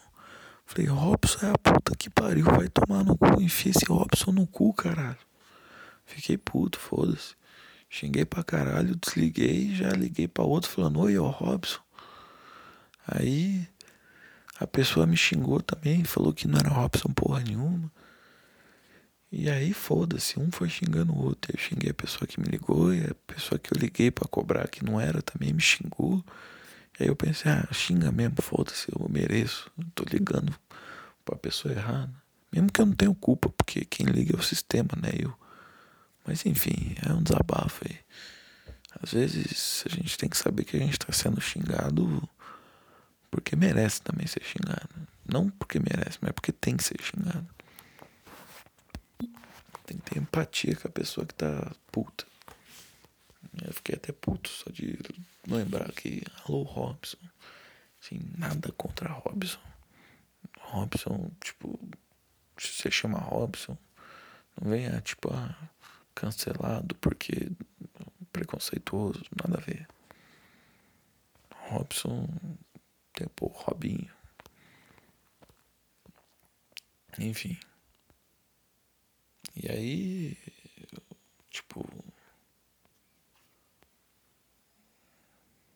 Falei, 0.64 0.86
Robson 0.86 1.46
é 1.48 1.50
a 1.50 1.58
puta 1.58 1.94
que 1.94 2.08
pariu, 2.08 2.46
vai 2.46 2.70
tomar 2.70 3.04
no 3.04 3.18
cu, 3.18 3.38
enfia 3.38 3.72
esse 3.72 3.84
Robson 3.84 4.32
no 4.32 4.46
cu, 4.46 4.72
caralho. 4.72 5.18
Fiquei 6.06 6.38
puto, 6.38 6.78
foda-se. 6.78 7.34
Xinguei 7.90 8.24
pra 8.24 8.42
caralho, 8.42 8.96
desliguei, 8.96 9.74
já 9.74 9.90
liguei 9.90 10.26
pra 10.26 10.42
outro 10.42 10.70
falando, 10.70 11.00
oi, 11.00 11.18
ó, 11.18 11.28
Robson. 11.28 11.82
Aí 13.06 13.68
a 14.62 14.66
pessoa 14.66 15.06
me 15.06 15.16
xingou 15.16 15.60
também, 15.60 16.04
falou 16.04 16.32
que 16.32 16.46
não 16.46 16.56
era 16.56 16.68
Robson 16.68 17.08
porra 17.08 17.40
nenhuma. 17.40 17.90
E 19.30 19.50
aí 19.50 19.72
foda-se, 19.72 20.38
um 20.38 20.52
foi 20.52 20.68
xingando 20.68 21.12
o 21.12 21.24
outro. 21.24 21.52
Eu 21.52 21.58
xinguei 21.58 21.90
a 21.90 21.94
pessoa 21.94 22.26
que 22.28 22.38
me 22.38 22.46
ligou 22.46 22.94
e 22.94 23.02
a 23.02 23.14
pessoa 23.26 23.58
que 23.58 23.74
eu 23.74 23.80
liguei 23.80 24.10
para 24.10 24.28
cobrar 24.28 24.68
que 24.68 24.84
não 24.84 25.00
era 25.00 25.20
também 25.20 25.52
me 25.52 25.60
xingou. 25.60 26.22
Aí 27.00 27.08
eu 27.08 27.16
pensei, 27.16 27.50
ah, 27.50 27.66
xinga 27.72 28.12
mesmo, 28.12 28.36
foda-se, 28.40 28.86
eu 28.92 29.08
mereço. 29.08 29.70
Eu 29.78 29.84
tô 29.94 30.04
ligando 30.04 30.54
pra 31.24 31.34
pessoa 31.34 31.74
errada. 31.74 32.12
Mesmo 32.52 32.70
que 32.70 32.80
eu 32.80 32.86
não 32.86 32.94
tenha 32.94 33.14
culpa, 33.14 33.48
porque 33.48 33.84
quem 33.84 34.06
liga 34.06 34.36
é 34.36 34.38
o 34.38 34.42
sistema, 34.42 34.90
né? 35.00 35.10
Eu. 35.18 35.32
Mas 36.24 36.46
enfim, 36.46 36.94
é 37.04 37.12
um 37.12 37.22
desabafo 37.22 37.84
aí. 37.88 37.98
Às 39.02 39.12
vezes 39.12 39.82
a 39.86 39.88
gente 39.88 40.18
tem 40.18 40.28
que 40.28 40.36
saber 40.36 40.64
que 40.64 40.76
a 40.76 40.80
gente 40.80 40.98
tá 40.98 41.12
sendo 41.12 41.40
xingado 41.40 42.28
porque 43.32 43.56
merece 43.56 44.02
também 44.02 44.26
ser 44.26 44.44
xingado. 44.44 44.90
Não 45.24 45.48
porque 45.48 45.80
merece, 45.80 46.18
mas 46.20 46.32
porque 46.32 46.52
tem 46.52 46.76
que 46.76 46.84
ser 46.84 47.00
xingado. 47.02 47.48
Tem 49.86 49.96
que 49.96 50.10
ter 50.10 50.18
empatia 50.18 50.76
com 50.76 50.86
a 50.86 50.90
pessoa 50.90 51.26
que 51.26 51.34
tá 51.34 51.72
puta. 51.90 52.26
Eu 53.64 53.72
fiquei 53.72 53.94
até 53.94 54.12
puto 54.12 54.50
só 54.50 54.70
de 54.70 54.98
lembrar 55.48 55.90
que. 55.92 56.22
Alô, 56.44 56.62
Robson. 56.62 57.16
Assim, 58.00 58.20
nada 58.36 58.70
contra 58.72 59.10
Robson. 59.10 59.60
Robson, 60.58 61.30
tipo. 61.40 61.80
Se 62.58 62.68
você 62.68 62.90
chama 62.90 63.18
Robson, 63.18 63.78
não 64.60 64.70
venha, 64.70 65.00
tipo, 65.00 65.32
ah, 65.32 65.56
cancelado 66.14 66.94
porque 66.96 67.50
preconceituoso, 68.30 69.24
nada 69.42 69.58
a 69.58 69.64
ver. 69.64 69.88
Robson, 71.70 72.28
tempo 73.22 73.46
Robinho. 73.46 74.12
Enfim. 77.18 77.58
E 79.54 79.70
aí, 79.70 80.38
tipo, 81.50 81.84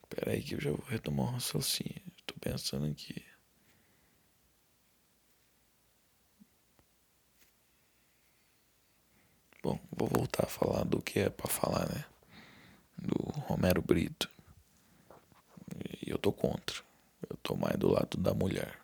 Pera 0.09 0.33
aí 0.33 0.43
que 0.43 0.55
eu 0.55 0.61
já 0.61 0.71
vou 0.71 0.85
retomar 0.87 1.27
o 1.27 1.31
raciocínio. 1.33 2.03
Tô 2.25 2.35
pensando 2.41 2.87
aqui. 2.87 3.23
Bom, 9.63 9.79
vou 9.91 10.09
voltar 10.09 10.45
a 10.45 10.49
falar 10.49 10.85
do 10.85 11.03
que 11.03 11.19
é 11.19 11.29
para 11.29 11.51
falar, 11.51 11.89
né? 11.89 12.05
Do 12.97 13.17
Romero 13.41 13.83
Brito. 13.83 14.31
E 16.01 16.11
eu 16.11 16.19
tô 16.19 16.33
contra. 16.33 16.87
Mais 17.55 17.77
do 17.77 17.89
lado 17.93 18.17
da 18.17 18.33
mulher. 18.33 18.79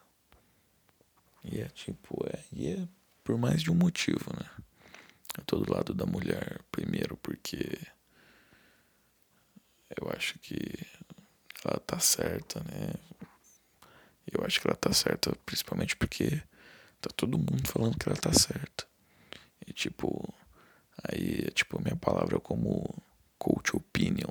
E 1.42 1.60
é 1.60 1.68
tipo, 1.68 2.24
é, 2.28 2.44
e 2.52 2.68
é 2.68 2.88
por 3.24 3.38
mais 3.38 3.62
de 3.62 3.70
um 3.70 3.74
motivo, 3.74 4.30
né? 4.38 4.48
Eu 5.38 5.44
tô 5.44 5.58
do 5.58 5.72
lado 5.72 5.94
da 5.94 6.04
mulher, 6.04 6.60
primeiro 6.70 7.16
porque 7.16 7.80
eu 9.98 10.10
acho 10.10 10.38
que 10.38 10.86
ela 11.64 11.80
tá 11.80 11.98
certa, 11.98 12.60
né? 12.60 12.94
Eu 14.30 14.44
acho 14.44 14.60
que 14.60 14.66
ela 14.66 14.76
tá 14.76 14.92
certa, 14.92 15.34
principalmente 15.44 15.96
porque 15.96 16.42
tá 17.00 17.10
todo 17.16 17.38
mundo 17.38 17.66
falando 17.66 17.98
que 17.98 18.08
ela 18.08 18.18
tá 18.18 18.32
certa. 18.32 18.86
E 19.66 19.72
tipo, 19.72 20.32
aí, 21.04 21.50
tipo, 21.52 21.80
minha 21.82 21.96
palavra 21.96 22.38
como 22.38 23.02
coach 23.38 23.76
opinion. 23.76 24.30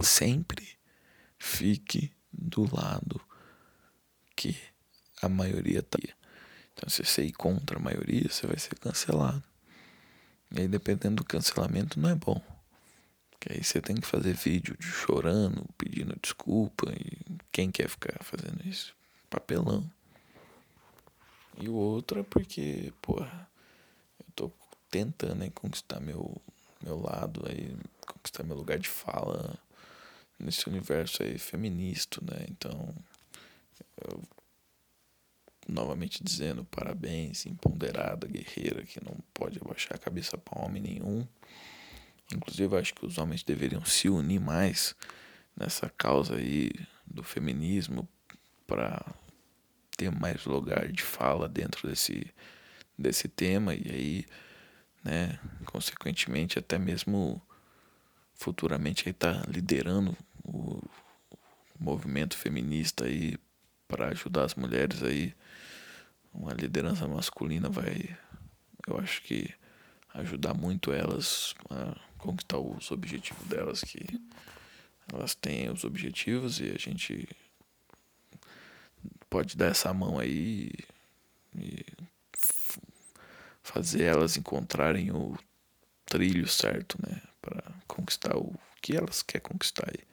Sempre 0.00 0.78
fique 1.38 2.12
do 2.52 2.74
lado 2.74 3.20
que 4.36 4.56
a 5.20 5.28
maioria 5.28 5.82
tá. 5.82 5.98
Então, 6.74 6.88
se 6.88 7.04
você 7.04 7.24
ir 7.24 7.32
contra 7.32 7.78
a 7.78 7.82
maioria, 7.82 8.28
você 8.28 8.46
vai 8.46 8.58
ser 8.58 8.78
cancelado. 8.78 9.42
E 10.50 10.60
aí, 10.60 10.68
dependendo 10.68 11.16
do 11.16 11.24
cancelamento, 11.24 11.98
não 11.98 12.10
é 12.10 12.14
bom. 12.14 12.40
Que 13.40 13.52
aí 13.52 13.64
você 13.64 13.80
tem 13.80 13.96
que 13.96 14.06
fazer 14.06 14.34
vídeo 14.34 14.76
de 14.78 14.86
chorando, 14.86 15.64
pedindo 15.76 16.18
desculpa. 16.20 16.90
E 16.92 17.18
quem 17.50 17.70
quer 17.70 17.88
ficar 17.88 18.22
fazendo 18.22 18.66
isso? 18.66 18.94
Papelão. 19.30 19.88
E 21.58 21.68
o 21.68 21.74
outro 21.74 22.20
é 22.20 22.22
porque, 22.22 22.92
porra, 23.00 23.48
eu 24.18 24.26
tô 24.34 24.52
tentando 24.90 25.36
né, 25.36 25.50
conquistar 25.54 26.00
meu, 26.00 26.40
meu 26.82 27.00
lado, 27.00 27.44
aí, 27.48 27.76
conquistar 28.06 28.42
meu 28.42 28.56
lugar 28.56 28.78
de 28.78 28.88
fala 28.88 29.58
nesse 30.42 30.68
universo 30.68 31.22
aí 31.22 31.38
feminista, 31.38 32.20
né? 32.22 32.46
Então, 32.50 32.94
eu, 34.08 34.22
novamente 35.68 36.22
dizendo, 36.22 36.64
parabéns, 36.64 37.46
empoderada, 37.46 38.26
guerreira, 38.26 38.84
que 38.84 39.02
não 39.02 39.16
pode 39.32 39.58
abaixar 39.58 39.94
a 39.94 39.98
cabeça 39.98 40.36
para 40.36 40.60
homem 40.60 40.82
nenhum. 40.82 41.26
Inclusive, 42.34 42.76
acho 42.76 42.94
que 42.94 43.06
os 43.06 43.18
homens 43.18 43.42
deveriam 43.42 43.84
se 43.84 44.08
unir 44.08 44.40
mais 44.40 44.94
nessa 45.56 45.88
causa 45.90 46.36
aí 46.36 46.70
do 47.06 47.22
feminismo 47.22 48.08
para 48.66 49.04
ter 49.96 50.10
mais 50.10 50.44
lugar 50.46 50.90
de 50.90 51.02
fala 51.02 51.48
dentro 51.48 51.88
desse, 51.88 52.26
desse 52.98 53.28
tema 53.28 53.74
e 53.74 53.90
aí, 53.90 54.26
né, 55.04 55.38
consequentemente 55.66 56.58
até 56.58 56.78
mesmo 56.78 57.40
futuramente 58.34 59.08
aí 59.08 59.12
tá 59.12 59.42
liderando 59.46 60.16
o 60.44 60.80
movimento 61.78 62.36
feminista 62.36 63.04
aí 63.04 63.36
para 63.88 64.08
ajudar 64.08 64.44
as 64.44 64.54
mulheres 64.54 65.02
aí. 65.02 65.34
Uma 66.32 66.52
liderança 66.52 67.06
masculina 67.06 67.68
vai 67.68 68.16
eu 68.86 68.98
acho 68.98 69.22
que 69.22 69.52
ajudar 70.14 70.54
muito 70.54 70.92
elas 70.92 71.54
a 71.70 71.96
conquistar 72.18 72.58
os 72.58 72.90
objetivos 72.90 73.46
delas 73.46 73.82
que 73.82 74.04
elas 75.12 75.34
têm 75.34 75.70
os 75.70 75.84
objetivos 75.84 76.60
e 76.60 76.70
a 76.70 76.78
gente 76.78 77.28
pode 79.30 79.56
dar 79.56 79.66
essa 79.66 79.92
mão 79.92 80.18
aí 80.18 80.70
e 81.56 81.84
fazer 83.62 84.02
elas 84.02 84.36
encontrarem 84.36 85.10
o 85.12 85.36
trilho 86.04 86.46
certo, 86.46 86.98
né, 87.06 87.22
para 87.40 87.62
conquistar 87.86 88.36
o 88.36 88.54
que 88.82 88.96
elas 88.96 89.22
querem 89.22 89.42
conquistar 89.48 89.88
aí. 89.88 90.04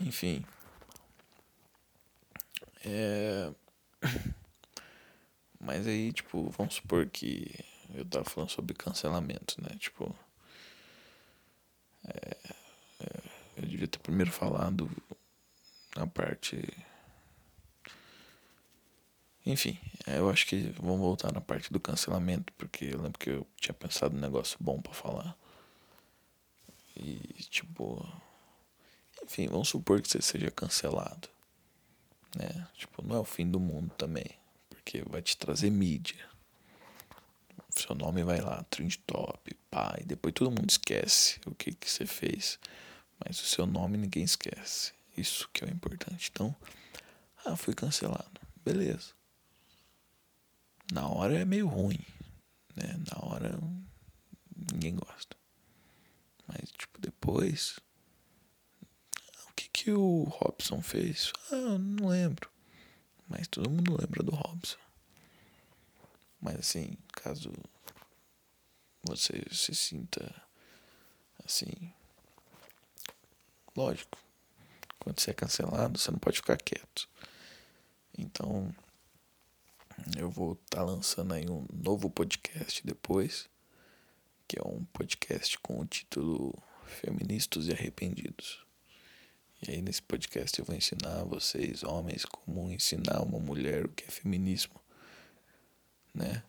Enfim, 0.00 0.44
é... 2.84 3.52
mas 5.60 5.86
aí, 5.86 6.12
tipo, 6.12 6.50
vamos 6.50 6.74
supor 6.74 7.08
que 7.08 7.54
eu 7.94 8.04
tava 8.04 8.24
falando 8.24 8.50
sobre 8.50 8.74
cancelamento, 8.74 9.60
né, 9.62 9.76
tipo, 9.78 10.14
é... 12.04 12.36
É... 13.00 13.22
eu 13.58 13.66
devia 13.66 13.86
ter 13.86 13.98
primeiro 13.98 14.32
falado 14.32 14.90
a 15.94 16.06
parte 16.06 16.58
enfim, 19.44 19.76
é, 20.06 20.18
eu 20.18 20.30
acho 20.30 20.46
que 20.46 20.72
vamos 20.80 21.00
voltar 21.00 21.32
na 21.32 21.40
parte 21.40 21.72
do 21.72 21.80
cancelamento, 21.80 22.52
porque 22.52 22.84
eu 22.86 23.02
lembro 23.02 23.18
que 23.18 23.30
eu 23.30 23.46
tinha 23.56 23.74
pensado 23.74 24.16
um 24.16 24.20
negócio 24.20 24.56
bom 24.60 24.80
para 24.80 24.92
falar. 24.92 25.36
E, 26.96 27.42
tipo. 27.44 28.06
Enfim, 29.24 29.46
vamos 29.48 29.68
supor 29.68 30.00
que 30.00 30.08
você 30.08 30.20
seja 30.20 30.50
cancelado. 30.50 31.28
Né? 32.36 32.66
Tipo, 32.74 33.06
não 33.06 33.16
é 33.16 33.18
o 33.20 33.24
fim 33.24 33.48
do 33.48 33.60
mundo 33.60 33.92
também. 33.96 34.26
Porque 34.68 35.02
vai 35.08 35.22
te 35.22 35.36
trazer 35.36 35.70
mídia. 35.70 36.28
Seu 37.70 37.94
nome 37.94 38.22
vai 38.22 38.40
lá, 38.40 38.64
trend 38.64 38.98
top, 39.06 39.54
pá. 39.70 39.96
E 40.00 40.04
depois 40.04 40.34
todo 40.34 40.50
mundo 40.50 40.68
esquece 40.68 41.40
o 41.46 41.54
que, 41.54 41.72
que 41.72 41.90
você 41.90 42.04
fez. 42.04 42.58
Mas 43.24 43.40
o 43.40 43.44
seu 43.44 43.66
nome 43.66 43.96
ninguém 43.96 44.24
esquece. 44.24 44.92
Isso 45.16 45.48
que 45.52 45.64
é 45.64 45.68
o 45.68 45.70
importante. 45.70 46.30
Então, 46.32 46.54
ah, 47.44 47.56
fui 47.56 47.74
cancelado. 47.74 48.40
Beleza 48.64 49.14
na 50.92 51.08
hora 51.08 51.38
é 51.38 51.44
meio 51.44 51.66
ruim, 51.66 51.98
né? 52.76 53.00
Na 53.10 53.26
hora 53.26 53.58
ninguém 54.72 54.94
gosta. 54.94 55.36
Mas 56.52 56.70
tipo 56.70 57.00
depois 57.00 57.78
o 59.48 59.52
que 59.54 59.68
que 59.68 59.90
o 59.90 60.24
Robson 60.24 60.82
fez? 60.82 61.32
Ah, 61.50 61.78
não 61.78 62.08
lembro. 62.08 62.50
Mas 63.28 63.48
todo 63.48 63.70
mundo 63.70 63.96
lembra 63.98 64.22
do 64.22 64.34
Robson. 64.34 64.78
Mas 66.40 66.56
assim, 66.56 66.96
caso 67.12 67.52
você 69.04 69.44
se 69.50 69.74
sinta 69.74 70.42
assim, 71.44 71.92
lógico, 73.76 74.18
quando 74.98 75.20
você 75.20 75.30
é 75.30 75.34
cancelado, 75.34 75.98
você 75.98 76.10
não 76.10 76.18
pode 76.18 76.36
ficar 76.36 76.56
quieto. 76.56 77.08
Então, 78.16 78.74
eu 80.16 80.30
vou 80.30 80.52
estar 80.52 80.78
tá 80.78 80.84
lançando 80.84 81.34
aí 81.34 81.48
um 81.48 81.66
novo 81.72 82.10
podcast 82.10 82.84
depois, 82.86 83.48
que 84.52 84.58
é 84.58 84.62
um 84.68 84.84
podcast 84.92 85.58
com 85.60 85.80
o 85.80 85.86
título 85.86 86.54
Feministas 86.84 87.68
e 87.68 87.72
Arrependidos. 87.72 88.62
E 89.66 89.70
aí 89.70 89.80
nesse 89.80 90.02
podcast 90.02 90.58
eu 90.58 90.64
vou 90.66 90.76
ensinar 90.76 91.24
vocês, 91.24 91.82
homens, 91.82 92.26
como 92.26 92.70
ensinar 92.70 93.22
uma 93.22 93.38
mulher 93.38 93.86
o 93.86 93.88
que 93.88 94.04
é 94.04 94.08
feminismo, 94.08 94.78
né? 96.12 96.42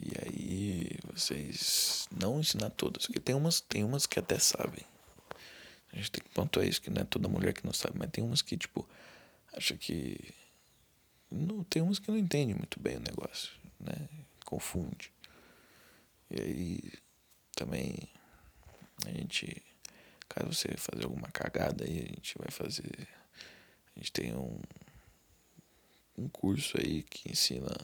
E 0.00 0.12
aí 0.22 0.90
vocês 1.12 2.06
não 2.16 2.38
ensinar 2.38 2.70
todas, 2.70 3.06
porque 3.06 3.18
tem 3.18 3.34
umas, 3.34 3.60
tem 3.60 3.82
umas 3.82 4.06
que 4.06 4.20
até 4.20 4.38
sabem. 4.38 4.84
A 5.92 5.96
gente 5.96 6.12
tem 6.12 6.22
que 6.22 6.30
pontuar 6.30 6.68
isso, 6.68 6.80
que 6.80 6.88
não 6.88 7.02
é 7.02 7.04
toda 7.04 7.26
mulher 7.26 7.52
que 7.52 7.66
não 7.66 7.72
sabe, 7.72 7.98
mas 7.98 8.12
tem 8.12 8.22
umas 8.22 8.42
que, 8.42 8.56
tipo, 8.56 8.88
acha 9.52 9.76
que 9.76 10.20
não, 11.28 11.64
tem 11.64 11.82
uns 11.82 11.98
que 11.98 12.12
não 12.12 12.16
entendem 12.16 12.54
muito 12.54 12.78
bem 12.78 12.98
o 12.98 13.00
negócio, 13.00 13.50
né? 13.80 14.08
Confunde. 14.44 15.17
E 16.30 16.40
aí 16.40 16.92
também 17.54 17.96
a 19.06 19.10
gente, 19.10 19.62
caso 20.28 20.52
você 20.52 20.76
fazer 20.76 21.04
alguma 21.04 21.28
cagada 21.28 21.84
aí, 21.84 21.98
a 21.98 22.06
gente 22.06 22.36
vai 22.38 22.50
fazer. 22.50 23.08
A 23.94 23.98
gente 23.98 24.12
tem 24.12 24.34
um, 24.34 24.60
um 26.16 26.28
curso 26.28 26.78
aí 26.78 27.02
que 27.02 27.30
ensina 27.30 27.74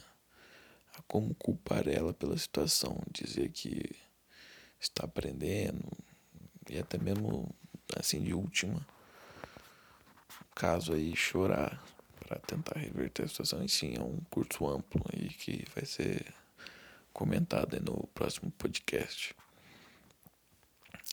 a 0.97 1.01
como 1.03 1.35
culpar 1.35 1.87
ela 1.87 2.13
pela 2.13 2.37
situação, 2.37 3.01
dizer 3.11 3.49
que 3.51 3.83
está 4.79 5.05
aprendendo 5.05 5.83
e 6.69 6.77
até 6.77 6.97
mesmo 6.97 7.53
assim 7.97 8.23
de 8.23 8.33
última 8.33 8.85
caso 10.55 10.93
aí 10.93 11.15
chorar 11.15 11.83
para 12.19 12.39
tentar 12.39 12.79
reverter 12.79 13.23
a 13.23 13.27
situação. 13.27 13.63
E 13.63 13.69
sim, 13.69 13.95
é 13.95 14.01
um 14.01 14.19
curso 14.29 14.67
amplo 14.67 15.03
aí 15.13 15.27
que 15.29 15.65
vai 15.75 15.85
ser 15.85 16.33
comentado 17.15 17.79
no 17.79 18.05
próximo 18.07 18.51
podcast. 18.51 19.33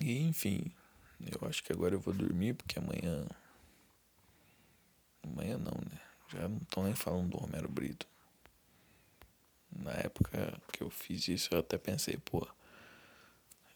E 0.02 0.18
enfim, 0.18 0.72
eu 1.20 1.48
acho 1.48 1.62
que 1.62 1.72
agora 1.72 1.94
eu 1.94 2.00
vou 2.00 2.12
dormir 2.12 2.54
porque 2.54 2.76
amanhã. 2.76 3.24
Amanhã 5.22 5.56
não, 5.56 5.78
né? 5.88 6.00
Já 6.28 6.48
não 6.48 6.58
estão 6.58 6.82
nem 6.82 6.94
falando 6.94 7.30
do 7.30 7.36
Romero 7.36 7.68
Brito. 7.68 8.04
Na 9.70 9.92
época 9.92 10.60
que 10.72 10.82
eu 10.82 10.90
fiz 10.90 11.28
isso, 11.28 11.54
eu 11.54 11.60
até 11.60 11.78
pensei, 11.78 12.16
pô, 12.16 12.46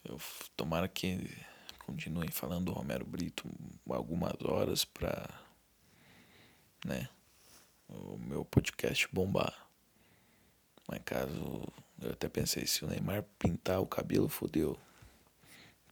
eu 0.04 0.20
tomara 0.56 0.88
que 0.88 1.30
continuem 1.78 2.28
falando 2.28 2.66
do 2.66 2.72
Romero 2.72 3.06
Brito 3.06 3.48
algumas 3.88 4.34
horas 4.42 4.84
pra, 4.84 5.28
né, 6.84 7.08
o 7.88 8.18
meu 8.18 8.44
podcast 8.44 9.08
bombar. 9.12 9.65
Mas 10.88 11.02
caso 11.04 11.66
eu 12.00 12.12
até 12.12 12.28
pensei, 12.28 12.66
se 12.66 12.84
o 12.84 12.88
Neymar 12.88 13.24
pintar 13.38 13.80
o 13.80 13.86
cabelo, 13.86 14.28
fodeu. 14.28 14.78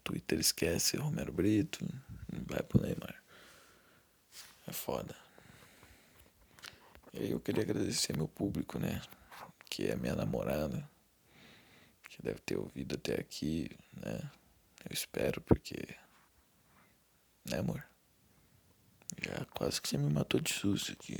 Twitter 0.03 0.39
esquece 0.39 0.99
Romero 0.99 1.33
Brito, 1.33 1.85
vai 2.47 2.63
pro 2.63 2.83
Neymar. 2.83 3.23
É 4.67 4.73
foda. 4.73 5.17
E 7.13 7.21
aí 7.21 7.31
eu 7.31 7.41
queria 7.41 7.63
agradecer 7.63 8.17
meu 8.17 8.29
público, 8.29 8.79
né? 8.79 9.01
Que 9.71 9.89
é 9.89 9.97
minha 9.97 10.15
namorada. 10.15 10.89
Que 12.11 12.23
deve 12.23 12.41
ter 12.41 12.57
ouvido 12.57 12.97
até 12.97 13.21
aqui, 13.21 13.71
né? 13.93 14.31
Eu 14.85 14.93
espero, 14.93 15.41
porque. 15.41 15.77
Né, 17.49 17.59
amor? 17.59 17.85
Já 19.23 19.45
quase 19.47 19.81
que 19.81 19.89
você 19.89 19.97
me 19.97 20.13
matou 20.13 20.41
de 20.41 20.53
susto 20.53 20.93
aqui. 20.93 21.17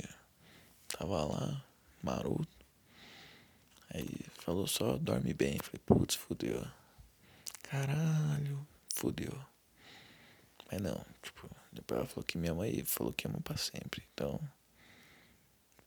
Tava 0.87 1.25
lá, 1.25 1.65
maroto. 2.03 2.54
Aí 3.95 4.09
falou 4.39 4.67
só, 4.67 4.97
dorme 4.97 5.33
bem. 5.33 5.57
Falei, 5.59 5.81
putz, 5.85 6.15
fudeu. 6.15 6.61
Caralho, 7.63 8.67
fudeu. 8.93 9.33
Mas 10.69 10.81
não, 10.81 11.05
tipo, 11.23 11.49
depois 11.71 11.99
ela 11.99 12.07
falou 12.07 12.25
que 12.25 12.37
minha 12.37 12.53
mãe 12.53 12.83
falou 12.83 13.13
que 13.13 13.25
ama 13.25 13.39
pra 13.39 13.55
sempre. 13.55 14.03
Então, 14.13 14.37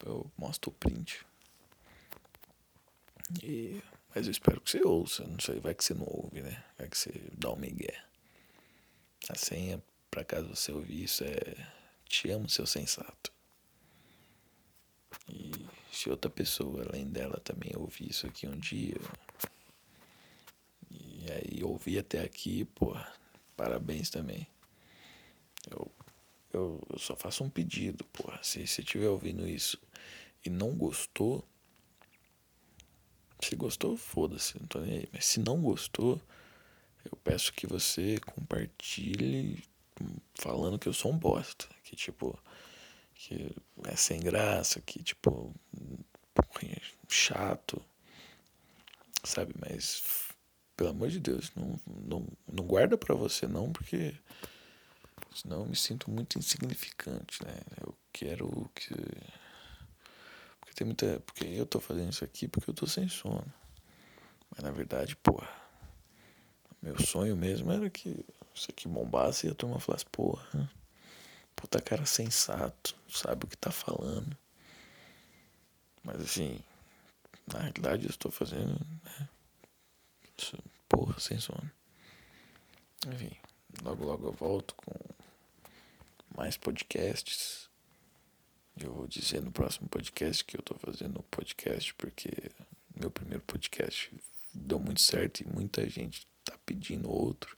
eu 0.07 0.31
mostro 0.39 0.71
o 0.71 0.75
print. 0.75 1.27
E, 3.43 3.83
mas 4.15 4.25
eu 4.25 4.31
espero 4.31 4.61
que 4.63 4.71
você 4.71 4.81
ouça. 4.83 5.25
Não 5.25 5.39
sei, 5.39 5.61
vai 5.61 5.75
que 5.75 5.85
você 5.85 5.93
não 5.93 6.07
ouve, 6.07 6.41
né? 6.41 6.65
Vai 6.79 6.89
que 6.89 6.97
você 6.97 7.13
dá 7.37 7.51
um 7.51 7.57
migué. 7.57 8.03
A 9.29 9.35
senha, 9.35 9.83
pra 10.11 10.25
caso 10.25 10.49
você 10.49 10.73
ouvir 10.73 11.05
isso, 11.05 11.25
é 11.25 11.67
Te 12.07 12.31
amo, 12.31 12.49
seu 12.49 12.67
sensato. 12.67 13.31
Se 15.99 16.09
outra 16.09 16.31
pessoa 16.31 16.85
além 16.85 17.09
dela 17.09 17.41
também 17.41 17.73
ouvir 17.75 18.11
isso 18.11 18.25
aqui 18.25 18.47
um 18.47 18.57
dia 18.57 18.95
e 20.89 21.27
aí 21.29 21.65
ouvir 21.65 21.99
até 21.99 22.21
aqui, 22.21 22.65
pô, 22.67 22.97
parabéns 23.57 24.09
também. 24.09 24.47
Eu, 25.69 25.91
eu, 26.53 26.87
eu 26.89 26.99
só 27.01 27.17
faço 27.17 27.43
um 27.43 27.51
pedido, 27.51 28.05
porra. 28.13 28.39
Se 28.45 28.65
você 28.65 28.81
estiver 28.81 29.09
ouvindo 29.09 29.45
isso 29.45 29.77
e 30.47 30.49
não 30.49 30.73
gostou, 30.77 31.45
se 33.43 33.57
gostou, 33.57 33.97
foda-se, 33.97 34.57
não 34.57 34.69
tô 34.69 34.79
nem 34.79 34.99
aí. 34.99 35.09
Mas 35.13 35.27
se 35.27 35.41
não 35.41 35.61
gostou, 35.61 36.23
eu 37.05 37.19
peço 37.25 37.53
que 37.53 37.67
você 37.67 38.21
compartilhe 38.21 39.65
falando 40.37 40.79
que 40.79 40.89
eu 40.89 40.95
sou 40.95 41.13
um 41.13 41.19
bosta. 41.19 41.67
Que 41.83 41.97
tipo, 41.97 42.39
que 43.19 43.55
é 43.85 43.97
sem 43.97 44.21
graça, 44.21 44.81
que 44.81 45.03
tipo, 45.03 45.53
é 46.63 46.81
chato, 47.09 47.85
sabe? 49.25 49.53
Mas 49.59 50.31
pelo 50.77 50.91
amor 50.91 51.11
de 51.11 51.19
Deus, 51.19 51.51
não, 51.57 51.79
não, 51.87 52.27
não 52.47 52.65
guarda 52.65 52.97
pra 52.97 53.17
você 53.17 53.49
não, 53.49 53.73
porque 53.73 54.15
senão 55.35 55.63
eu 55.63 55.67
me 55.67 55.75
sinto 55.75 56.09
muito 56.09 56.39
insignificante, 56.39 57.45
né? 57.45 57.61
Eu 57.81 57.93
quero 58.13 58.71
que 58.73 58.95
porque 60.61 60.75
tem 60.75 60.87
muita. 60.87 61.21
Porque 61.27 61.45
eu 61.45 61.67
tô 61.67 61.81
fazendo 61.81 62.13
isso 62.13 62.25
aqui 62.25 62.47
porque 62.47 62.71
eu 62.71 62.75
tô 62.75 62.87
sem 62.87 63.09
sono. 63.09 63.45
Mas 64.51 64.63
na 64.63 64.71
verdade, 64.71 65.17
porra. 65.17 65.49
Meu 66.81 66.97
sonho 67.01 67.37
mesmo 67.37 67.73
era 67.73 67.91
que 67.91 68.25
isso 68.55 68.69
aqui 68.71 68.87
bombasse 68.87 69.49
e 69.49 69.51
a 69.51 69.55
turma 69.55 69.81
falasse, 69.81 70.07
porra. 70.07 70.71
Puta 71.59 71.81
cara 71.81 72.07
sensato, 72.07 72.95
sabe 73.09 73.45
o 73.45 73.49
que 73.49 73.57
tá 73.57 73.73
falando. 73.73 74.39
Mas 76.05 76.21
assim, 76.21 76.61
na 77.53 77.59
realidade 77.59 78.05
eu 78.05 78.11
estou 78.11 78.31
fazendo. 78.31 78.79
Né? 79.03 79.29
Porra, 80.89 81.19
sem 81.19 81.41
sono. 81.41 81.69
Enfim, 83.09 83.37
logo 83.83 84.05
logo 84.05 84.29
eu 84.29 84.33
volto 84.33 84.73
com 84.77 84.95
mais 86.37 86.57
podcasts. 86.57 87.69
Eu 88.81 88.95
vou 88.95 89.09
dizer 89.09 89.43
no 89.43 89.51
próximo 89.51 89.89
podcast 89.89 90.45
que 90.45 90.57
eu 90.57 90.63
tô 90.63 90.77
fazendo 90.77 91.25
podcast 91.25 91.93
porque 91.95 92.31
meu 92.95 93.11
primeiro 93.11 93.43
podcast 93.43 94.15
deu 94.55 94.79
muito 94.79 95.01
certo 95.01 95.41
e 95.41 95.45
muita 95.45 95.91
gente 95.91 96.25
tá 96.45 96.57
pedindo 96.65 97.11
outro. 97.11 97.58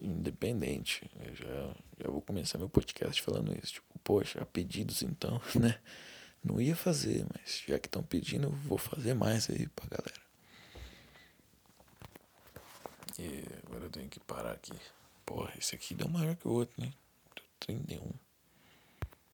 Independente. 0.00 1.10
Eu 1.20 1.34
já, 1.34 1.74
já 2.02 2.10
vou 2.10 2.22
começar 2.22 2.58
meu 2.58 2.68
podcast 2.68 3.20
falando 3.22 3.56
isso. 3.62 3.74
Tipo, 3.74 3.98
poxa, 4.02 4.44
pedidos 4.46 5.02
então, 5.02 5.40
né? 5.58 5.78
Não 6.42 6.60
ia 6.60 6.76
fazer, 6.76 7.26
mas 7.32 7.62
já 7.66 7.78
que 7.78 7.88
estão 7.88 8.02
pedindo, 8.02 8.50
vou 8.50 8.78
fazer 8.78 9.14
mais 9.14 9.50
aí 9.50 9.68
pra 9.68 9.86
galera. 9.86 10.28
E 13.18 13.44
agora 13.66 13.84
eu 13.84 13.90
tenho 13.90 14.08
que 14.08 14.20
parar 14.20 14.52
aqui. 14.52 14.72
Porra, 15.26 15.52
esse 15.58 15.74
aqui 15.74 15.94
deu 15.94 16.08
maior 16.08 16.36
que 16.36 16.46
o 16.46 16.52
outro, 16.52 16.80
né? 16.80 16.92
31. 17.60 18.27